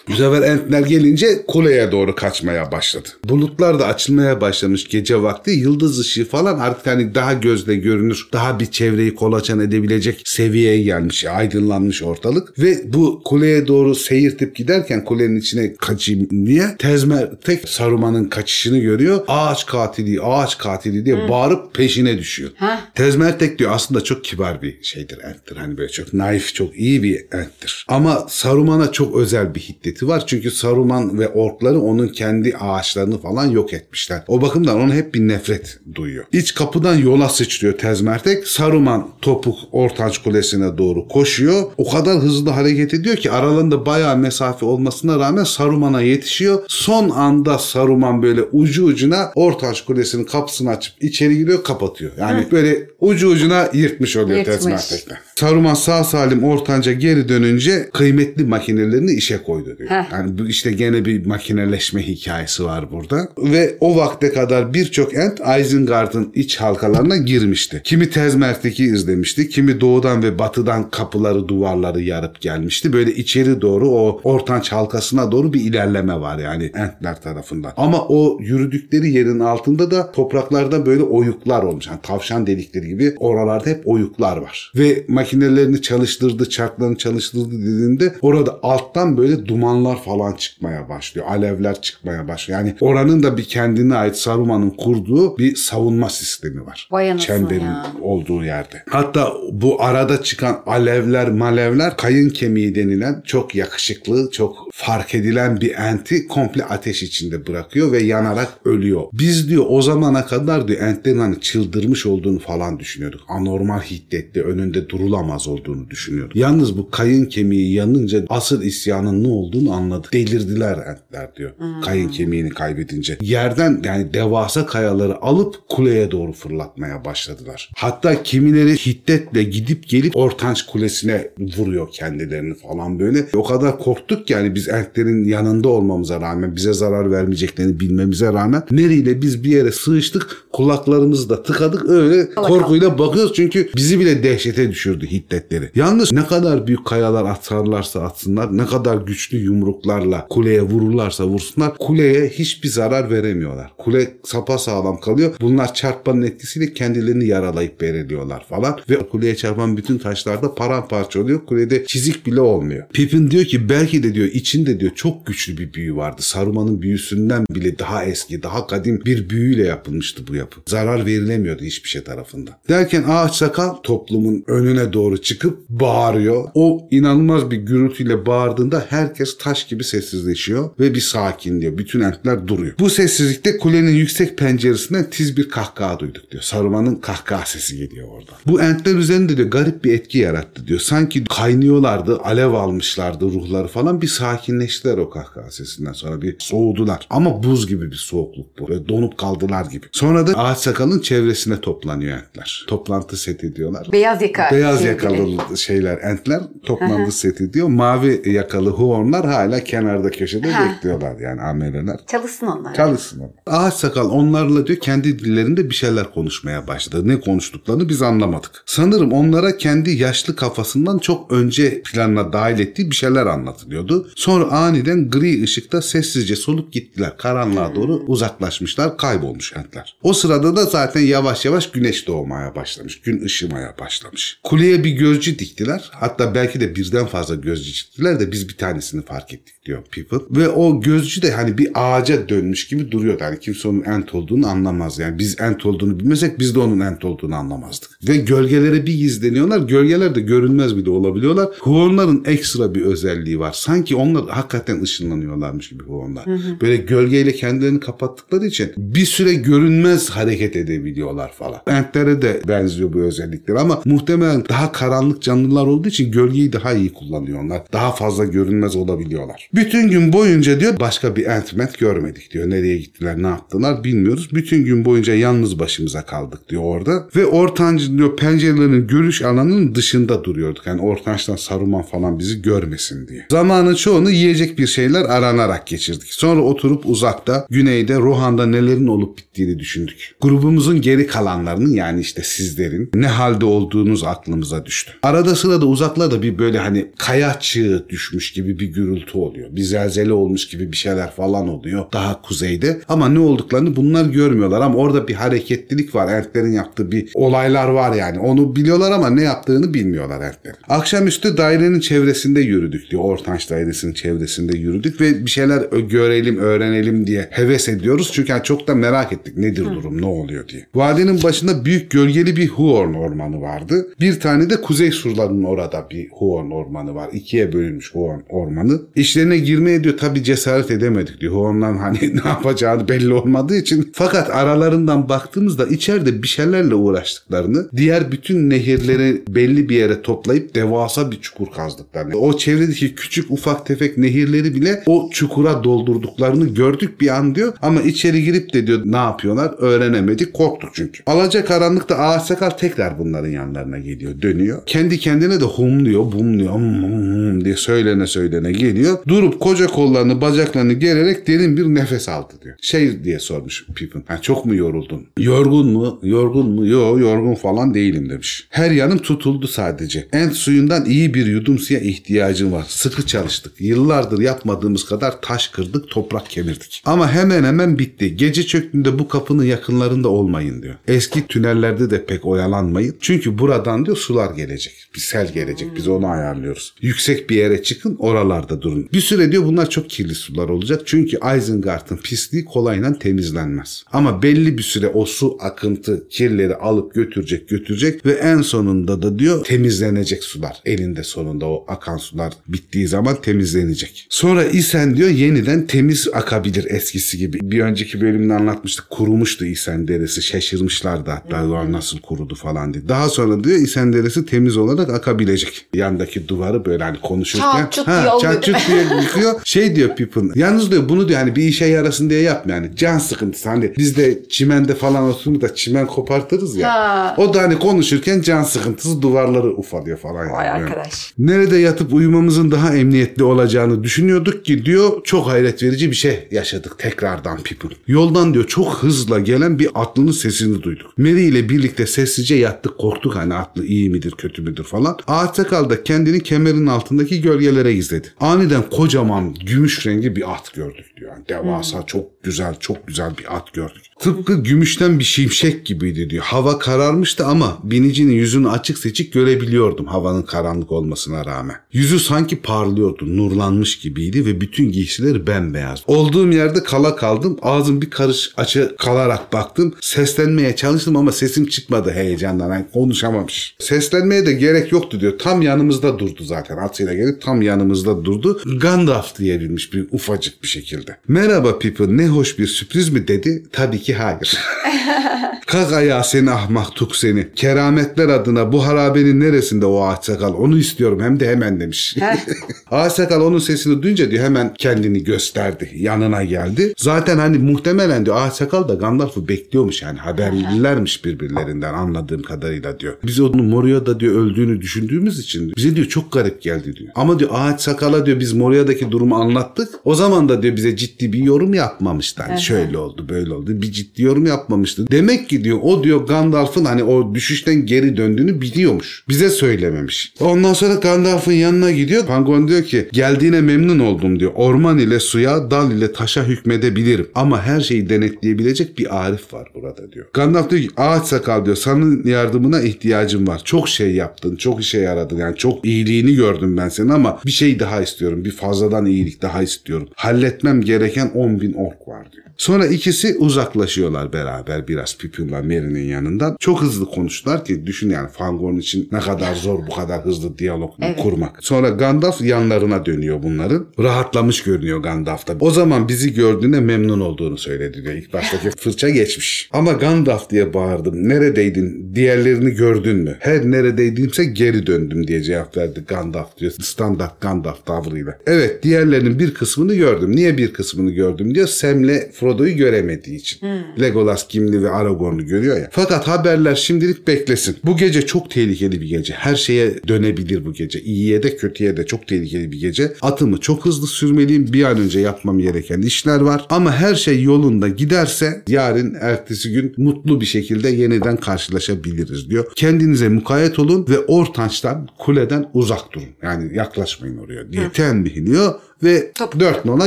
[0.08, 3.08] Bu sefer entler gelince kuleye doğru kaçmaya başladı.
[3.24, 5.50] Bulutlar da açılmaya başlamış gece vakti.
[5.50, 11.24] Yıldız ışığı falan artık hani daha gözle görünür, daha bir çevreyi kolaçan edebilecek seviyeye gelmiş,
[11.24, 12.58] aydınlanmış ortalık.
[12.58, 18.24] Ve bu kuleye doğru seyirtip giderken kulenin içine kaçayım diye Tezmer tek Saruman'ın
[18.56, 19.20] kaçışını görüyor.
[19.28, 22.50] Ağaç katili, ağaç katili diye bağırıp peşine düşüyor.
[22.54, 22.76] Heh.
[22.94, 25.56] Tezmertek diyor aslında çok kibar bir şeydir enttir.
[25.56, 27.86] Hani böyle çok naif, çok iyi bir enttir.
[27.88, 30.22] Ama Saruman'a çok özel bir hiddeti var.
[30.26, 34.22] Çünkü Saruman ve orkları onun kendi ağaçlarını falan yok etmişler.
[34.28, 36.24] O bakımdan ona hep bir nefret duyuyor.
[36.32, 38.46] İç kapıdan yola sıçrıyor Tezmertek.
[38.46, 41.62] Saruman topuk Ortanç Kulesi'ne doğru koşuyor.
[41.76, 46.62] O kadar hızlı hareket ediyor ki aralarında bayağı mesafe olmasına rağmen Saruman'a yetişiyor.
[46.68, 52.12] Son anda Saruman böyle ucu ucuna Ortanç Kulesi'nin kapısını açıp içeri giriyor kapatıyor.
[52.18, 54.44] Yani böyle ucu ucuna yırtmış oluyor.
[54.44, 55.18] Tezmertek'ten.
[55.36, 59.90] Saruman sağ salim Ortanç'a geri dönünce kıymetli makinelerini işe koydu diyor.
[59.90, 60.12] Heh.
[60.12, 63.28] Yani bu işte gene bir makineleşme hikayesi var burada.
[63.38, 67.80] Ve o vakte kadar birçok ent Isengard'ın iç halkalarına girmişti.
[67.84, 72.92] Kimi Tezmertek'i izlemişti, kimi doğudan ve batıdan kapıları duvarları yarıp gelmişti.
[72.92, 77.72] Böyle içeri doğru o Ortanç halkasına doğru bir ilerleme var yani entler tarafından.
[77.76, 81.86] Ama o yürüdükleri yerin altında da topraklarda böyle oyuklar olmuş.
[81.86, 84.72] Yani tavşan delikleri gibi oralarda hep oyuklar var.
[84.76, 91.26] Ve makinelerini çalıştırdı, çarklarını çalıştırdı dediğinde orada alttan böyle dumanlar falan çıkmaya başlıyor.
[91.26, 92.60] Alevler çıkmaya başlıyor.
[92.60, 96.88] Yani oranın da bir kendine ait Saruman'ın kurduğu bir savunma sistemi var.
[96.90, 97.86] Vay Çemberin ya.
[98.02, 98.82] olduğu yerde.
[98.90, 105.74] Hatta bu arada çıkan alevler malevler kayın kemiği denilen çok yakışıklı, çok fark edilen bir
[105.74, 109.02] enti komple ateş içinde bırakıyor ve yanarak ölüyor.
[109.12, 113.20] Biz diyor o zamana kadar diyor entlerin hani çıldırmış olduğunu falan düşünüyorduk.
[113.28, 116.36] Anormal hiddetli önünde durulamaz olduğunu düşünüyorduk.
[116.36, 120.12] Yalnız bu kayın kemiği yanınca asıl isyanın ne olduğunu anladık.
[120.12, 121.50] Delirdiler entler diyor.
[121.84, 123.18] Kayın kemiğini kaybedince.
[123.20, 127.70] Yerden yani devasa kayaları alıp kuleye doğru fırlatmaya başladılar.
[127.76, 133.26] Hatta kimileri hiddetle gidip gelip Ortanç Kulesi'ne vuruyor kendilerini falan böyle.
[133.34, 138.32] O kadar korktuk ki yani biz entlerin yanında olmamıza rağmen bize zarar vermeyeceklerini bilmemiz bilmemize
[138.32, 144.22] rağmen nereyle biz bir yere sığıştık kulaklarımızı da tıkadık öyle korkuyla bakıyoruz çünkü bizi bile
[144.22, 145.70] dehşete düşürdü hiddetleri.
[145.74, 152.28] Yalnız ne kadar büyük kayalar atarlarsa atsınlar ne kadar güçlü yumruklarla kuleye vururlarsa vursunlar kuleye
[152.28, 153.72] hiçbir zarar veremiyorlar.
[153.78, 155.34] Kule sapa sağlam kalıyor.
[155.40, 161.46] Bunlar çarpmanın etkisiyle kendilerini yaralayıp bereliyorlar falan ve kuleye çarpan bütün taşlar da paramparça oluyor.
[161.46, 162.86] Kulede çizik bile olmuyor.
[162.92, 166.22] Pippin diyor ki belki de diyor içinde diyor çok güçlü bir büyü vardı.
[166.22, 170.60] Saruman'ın büyüsünden bile daha eski, daha kadim bir büyüyle yapılmıştı bu yapı.
[170.66, 172.54] Zarar verilemiyordu hiçbir şey tarafından.
[172.68, 176.44] Derken ağaç sakal toplumun önüne doğru çıkıp bağırıyor.
[176.54, 181.78] O inanılmaz bir gürültüyle bağırdığında herkes taş gibi sessizleşiyor ve bir sakin diyor.
[181.78, 182.74] Bütün entler duruyor.
[182.78, 186.42] Bu sessizlikte kulenin yüksek penceresinden tiz bir kahkaha duyduk diyor.
[186.42, 188.30] Saruman'ın kahkaha sesi geliyor orada.
[188.46, 190.80] Bu entler üzerinde diyor garip bir etki yarattı diyor.
[190.80, 194.02] Sanki kaynıyorlardı, alev almışlardı ruhları falan.
[194.02, 197.06] Bir sakinleştiler o kahkaha sesinden sonra bir soğudular.
[197.10, 198.68] Ama buz gibi bir soğukluk bu.
[198.68, 199.86] Böyle donup kaldılar gibi.
[199.92, 202.64] Sonra da ağaç sakalın çevresine toplanıyor entler.
[202.68, 203.88] Toplantı set ediyorlar.
[203.92, 204.48] Beyaz yaka.
[204.52, 207.68] Beyaz yakalı şeyler entler toplantı set ediyor.
[207.68, 210.68] Mavi yakalı huonlar hala kenarda köşede Ha.
[210.74, 211.96] bekliyorlar yani ameleler.
[212.10, 212.74] Çalışsın onlar.
[212.74, 213.20] Çalışsın.
[213.20, 213.32] o.
[213.46, 217.08] Ağaç sakal onlarla diyor kendi dillerinde bir şeyler konuşmaya başladı.
[217.08, 218.62] Ne konuştuklarını biz anlamadık.
[218.66, 224.08] Sanırım onlara kendi yaşlı kafasından çok önce planına dahil ettiği bir şeyler anlatılıyordu.
[224.16, 227.16] Sonra aniden gri ışıkta sessizce solup gittiler.
[227.18, 229.96] Karanlığa doğru uzaklaşmışlar, kaybolmuş entler.
[230.02, 233.00] O sırada da zaten yavaş yavaş güneş doğmaya başlamış.
[233.00, 234.40] Gün ışımaya başlamış.
[234.42, 235.90] Kuleye bir gözcü diktiler.
[235.92, 240.22] Hatta belki de birden fazla gözcü diktiler de biz bir tanesini fark ettik diyor Pippin.
[240.30, 243.24] Ve o gözcü de hani bir ağaca dönmüş gibi duruyordu.
[243.24, 244.98] Hani kimse onun ent olduğunu anlamaz.
[244.98, 247.90] Yani biz ent olduğunu bilmesek biz de onun ent olduğunu anlamazdık.
[248.08, 249.58] Ve gölgelere bir gizleniyorlar.
[249.58, 251.48] Gölgeler de görünmez bile olabiliyorlar.
[251.60, 253.52] Huonların ekstra bir özelliği var.
[253.52, 256.24] Sanki onlar hakikaten ışınlanıyorlarmış gibi Huonlar.
[256.60, 261.60] Böyle gölgeyle kendilerini kapattıkları için bir süre görünmez hareket edebiliyorlar falan.
[261.66, 266.92] Entlere de benziyor bu özellikler ama muhtemelen daha karanlık canlılar olduğu için gölgeyi daha iyi
[266.92, 267.62] kullanıyorlar.
[267.72, 269.50] Daha fazla görünmez olabiliyorlar.
[269.56, 272.50] Bütün gün boyunca diyor başka bir entment görmedik diyor.
[272.50, 274.28] Nereye gittiler ne yaptılar bilmiyoruz.
[274.32, 277.08] Bütün gün boyunca yalnız başımıza kaldık diyor orada.
[277.16, 280.66] Ve ortancı diyor pencerelerin görüş alanının dışında duruyorduk.
[280.66, 283.26] Yani ortançtan Saruman falan bizi görmesin diye.
[283.30, 286.12] Zamanın çoğunu yiyecek bir şeyler aranarak geçirdik.
[286.12, 290.14] Sonra oturup uzakta güneyde Rohan'da nelerin olup bittiğini düşündük.
[290.20, 294.92] Grubumuzun geri kalanlarının yani işte sizlerin ne halde olduğunuz aklımıza düştü.
[295.02, 299.45] Arada sırada uzaklarda bir böyle hani kaya çığı düşmüş gibi bir gürültü oluyor.
[299.50, 302.80] Bir zelzele olmuş gibi bir şeyler falan oluyor daha kuzeyde.
[302.88, 306.12] Ama ne olduklarını bunlar görmüyorlar ama orada bir hareketlilik var.
[306.12, 308.18] Entlerin yaptığı bir olaylar var yani.
[308.18, 310.56] Onu biliyorlar ama ne yaptığını bilmiyorlar entlerin.
[310.68, 313.02] Akşamüstü dairenin çevresinde yürüdük diyor.
[313.04, 318.10] Ortanç dairesinin çevresinde yürüdük ve bir şeyler görelim, öğrenelim diye heves ediyoruz.
[318.12, 320.66] Çünkü yani çok da merak ettik nedir durum, ne oluyor diye.
[320.74, 323.86] Vadinin başında büyük gölgeli bir Huorn ormanı vardı.
[324.00, 327.08] Bir tane de kuzey surlarının orada bir Huorn ormanı var.
[327.12, 328.80] İkiye bölünmüş Huorn ormanı.
[328.96, 331.34] İşlerine girmeye diyor tabi cesaret edemedik diyor.
[331.34, 333.90] Huorn'dan hani ne yapacağını belli olmadığı için.
[333.92, 341.10] Fakat aralarından baktığımızda içeride bir şeylerle uğraştıklarını, diğer bütün nehirleri belli bir yere toplayıp devasa
[341.10, 342.16] bir çukur kazdıklarını.
[342.16, 347.52] O çevredeki küçük ufak tefek nehirleri bile o çukura doldurduklarını gördük bir an diyor.
[347.62, 351.02] Ama içeri girip de diyor ne yapıyorlar öğrenemedik korktuk çünkü.
[351.06, 354.62] Alaca karanlıkta ağaç sakal tekrar bunların yanlarına geliyor dönüyor.
[354.66, 358.98] Kendi kendine de humluyor bumluyor hum, hum, diye söylene söylene geliyor.
[359.26, 362.54] Durup koca kollarını bacaklarını gererek derin bir nefes aldı diyor.
[362.62, 364.04] Şey diye sormuş Pippin.
[364.06, 365.06] Ha, çok mu yoruldun?
[365.18, 366.00] Yorgun mu?
[366.02, 366.66] Yorgun mu?
[366.66, 368.46] Yo yorgun falan değilim demiş.
[368.50, 370.08] Her yanım tutuldu sadece.
[370.12, 372.64] Ent suyundan iyi bir yudum suya ihtiyacım var.
[372.68, 373.52] Sıkı çalıştık.
[373.58, 376.82] Yıllardır yapmadığımız kadar taş kırdık, toprak kemirdik.
[376.84, 378.16] Ama hemen hemen bitti.
[378.16, 380.74] Gece çöktüğünde bu kapının yakınlarında olmayın diyor.
[380.88, 382.96] Eski tünellerde de pek oyalanmayın.
[383.00, 384.74] Çünkü buradan diyor sular gelecek.
[384.94, 385.68] Bir sel gelecek.
[385.76, 386.74] Biz onu ayarlıyoruz.
[386.80, 388.88] Yüksek bir yere çıkın oralarda durun.
[388.92, 390.82] Bir süre diyor bunlar çok kirli sular olacak.
[390.86, 393.84] Çünkü Isengard'ın pisliği kolayla temizlenmez.
[393.92, 399.18] Ama belli bir süre o su akıntı kirleri alıp götürecek götürecek ve en sonunda da
[399.18, 400.56] diyor temizlenecek sular.
[400.64, 404.06] Elinde sonunda o akan sular bittiği zaman temizlenecek.
[404.10, 407.38] Sonra isen diyor yeniden temiz akabilir eskisi gibi.
[407.42, 408.90] Bir önceki bölümde anlatmıştık.
[408.90, 410.22] Kurumuştu İsen deresi.
[410.22, 412.88] Şaşırmışlardı hatta "Ulan nasıl kurudu falan diye.
[412.88, 415.66] Daha sonra diyor İsen deresi temiz olarak akabilecek.
[415.74, 419.40] Yandaki duvarı böyle hani konuşurken Çat çut diye oluyor çat çut diye yıkıyor.
[419.44, 420.32] Şey diyor Pippin.
[420.34, 422.70] Yalnız diyor bunu diyor hani bir işe yarasın diye yapma yani.
[422.76, 423.48] Can sıkıntısı.
[423.48, 426.74] Hani biz de çimende falan oturup da çimen kopartırız ya.
[426.74, 427.14] Ha.
[427.18, 430.32] O da hani konuşurken can sıkıntısı duvarları ufalıyor falan.
[430.32, 430.64] Vay yani.
[430.64, 431.14] arkadaş.
[431.18, 436.78] Nerede yatıp uyumamızın daha emniyetli olacağını düşünüyorduk ki diyor çok hayret verici bir şey yaşadık
[436.78, 437.70] tekrardan Pippin.
[437.86, 440.98] Yoldan diyor çok hızla gelen bir atlının sesini duyduk.
[440.98, 444.98] Mary ile birlikte sessizce yattık korktuk hani atlı iyi midir kötü müdür falan.
[445.06, 448.08] Ağaç sakal da kendini kemerin altındaki gölgelere gizledi.
[448.20, 451.12] Aniden kocaman gümüş rengi bir at gördük diyor.
[451.12, 453.82] Yani devasa çok güzel çok güzel bir at gördük.
[453.98, 456.24] Tıpkı gümüşten bir şimşek gibiydi diyor.
[456.24, 461.56] Hava kararmıştı ama binicinin yüzünü açık seçik görebiliyordum havanın karanlık olmasına rağmen.
[461.72, 465.82] Yüzü sanki parlıyordu, nurlanmış gibiydi ve bütün giysileri bembeyaz.
[465.86, 467.38] Olduğum yerde kala kaldım.
[467.42, 469.74] Ağzım bir karış açı kalarak baktım.
[469.80, 472.52] Seslenmeye çalıştım ama sesim çıkmadı heyecandan.
[472.52, 473.56] Yani konuşamamış.
[473.58, 475.18] Seslenmeye de gerek yoktu diyor.
[475.18, 476.56] Tam yanımızda durdu zaten.
[476.56, 478.40] Atıyla gelip tam yanımızda durdu.
[478.60, 480.96] Gandalf diyebilmiş bir ufacık bir şekilde.
[481.08, 483.42] Merhaba Pippin ne hoş bir sürpriz mi dedi.
[483.52, 484.38] Tabii ki hayır.
[485.46, 487.26] Kalk ayağa seni ahmak tuk seni.
[487.36, 491.96] Kerametler adına bu harabenin neresinde o ağaç sakal onu istiyorum hem de hemen demiş.
[492.70, 495.70] ağaç sakal onun sesini duyunca diyor hemen kendini gösterdi.
[495.74, 496.74] Yanına geldi.
[496.76, 502.94] Zaten hani muhtemelen diyor ağaç sakal da Gandalf'ı bekliyormuş yani haberlilermiş birbirlerinden anladığım kadarıyla diyor.
[503.06, 506.90] Biz onun Moria'da diyor öldüğünü düşündüğümüz için bize diyor çok garip geldi diyor.
[506.94, 509.68] Ama diyor ağaç sakala diyor biz Moria'daki durumu anlattık.
[509.84, 512.22] O zaman da diyor bize ciddi bir yorum yapmamıştı.
[512.22, 514.86] Hani şöyle oldu böyle oldu bir ciddi yorum yapmamıştı.
[514.90, 519.04] Demek ki diyor o diyor Gandalf'ın hani o düşüşten geri döndüğünü biliyormuş.
[519.08, 520.12] Bize söylememiş.
[520.20, 522.06] Ondan sonra Gandalf'ın yanına gidiyor.
[522.06, 524.32] Pangolin diyor ki geldiğine memnun oldum diyor.
[524.34, 527.08] Orman ile suya, dal ile taşa hükmedebilirim.
[527.14, 530.06] Ama her şeyi denetleyebilecek bir Arif var burada diyor.
[530.14, 533.40] Gandalf diyor ki ağaç sakal diyor senin yardımına ihtiyacım var.
[533.44, 535.16] Çok şey yaptın, çok işe yaradın.
[535.16, 538.24] Yani çok iyiliğini gördüm ben senin ama bir şey daha istiyorum.
[538.24, 539.88] Bir fazladan iyilik daha istiyorum.
[539.94, 542.25] Halletmem gereken 10 bin ork var diyor.
[542.36, 546.36] Sonra ikisi uzaklaşıyorlar beraber biraz Pippin'le Merry'nin yanından.
[546.40, 550.70] Çok hızlı konuştular ki düşün yani Fangorn için ne kadar zor bu kadar hızlı diyalog
[550.82, 550.96] Evet.
[551.02, 551.36] kurmak.
[551.44, 553.66] Sonra Gandalf yanlarına dönüyor bunların.
[553.78, 555.32] Rahatlamış görünüyor Gandalf da.
[555.40, 557.94] O zaman bizi gördüğüne memnun olduğunu söyledi diyor.
[557.94, 559.48] İlk baştaki fırça geçmiş.
[559.52, 561.08] Ama Gandalf diye bağırdım.
[561.08, 561.92] Neredeydin?
[561.94, 563.16] Diğerlerini gördün mü?
[563.20, 566.52] Her neredeydimse geri döndüm diye cevap verdi Gandalf diyor.
[566.62, 568.18] Standart Gandalf tavrıyla.
[568.26, 570.16] Evet diğerlerinin bir kısmını gördüm.
[570.16, 571.46] Niye bir kısmını gördüm diyor.
[571.46, 571.96] Sam'le
[572.26, 573.40] Frodo'yu göremediği için.
[573.80, 575.68] Legolas, Gimli ve Aragorn'u görüyor ya.
[575.72, 577.56] Fakat haberler şimdilik beklesin.
[577.64, 579.14] Bu gece çok tehlikeli bir gece.
[579.14, 580.80] Her şeye dönebilir bu gece.
[580.80, 582.92] İyiye de kötüye de çok tehlikeli bir gece.
[583.02, 584.52] Atımı çok hızlı sürmeliyim.
[584.52, 586.46] Bir an önce yapmam gereken işler var.
[586.50, 592.46] Ama her şey yolunda giderse yarın ertesi gün mutlu bir şekilde yeniden karşılaşabiliriz diyor.
[592.56, 596.08] Kendinize mukayyet olun ve ortançtan kuleden uzak durun.
[596.22, 599.40] Yani yaklaşmayın oraya diye tembihliyor ve Top.
[599.40, 599.86] dört nola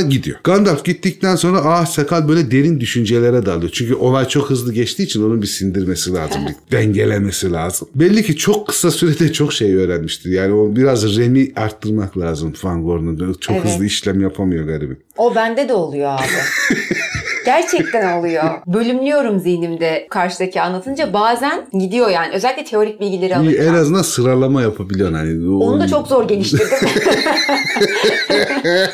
[0.00, 0.38] gidiyor.
[0.44, 3.70] Gandalf gittikten sonra ağaç sakal böyle derin düşüncelere dalıyor.
[3.74, 6.40] Çünkü olay çok hızlı geçtiği için onun bir sindirmesi lazım.
[6.48, 7.88] bir dengelemesi lazım.
[7.94, 10.30] Belli ki çok kısa sürede çok şey öğrenmiştir.
[10.30, 13.32] Yani o biraz remi arttırmak lazım Fangorn'un.
[13.40, 13.64] Çok Evet.
[13.66, 14.98] hızlı işlem yapamıyor garibim.
[15.16, 16.22] O bende de oluyor abi.
[17.50, 18.44] Gerçekten oluyor.
[18.66, 22.34] Bölümlüyorum zihnimde karşıdaki anlatınca bazen gidiyor yani.
[22.34, 23.66] Özellikle teorik bilgileri alırken.
[23.66, 25.14] en azından sıralama yapabiliyorsun.
[25.16, 26.66] Hani o- Onu da çok zor geliştirdim.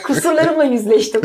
[0.03, 1.21] Kusurlarımla yüzleştim.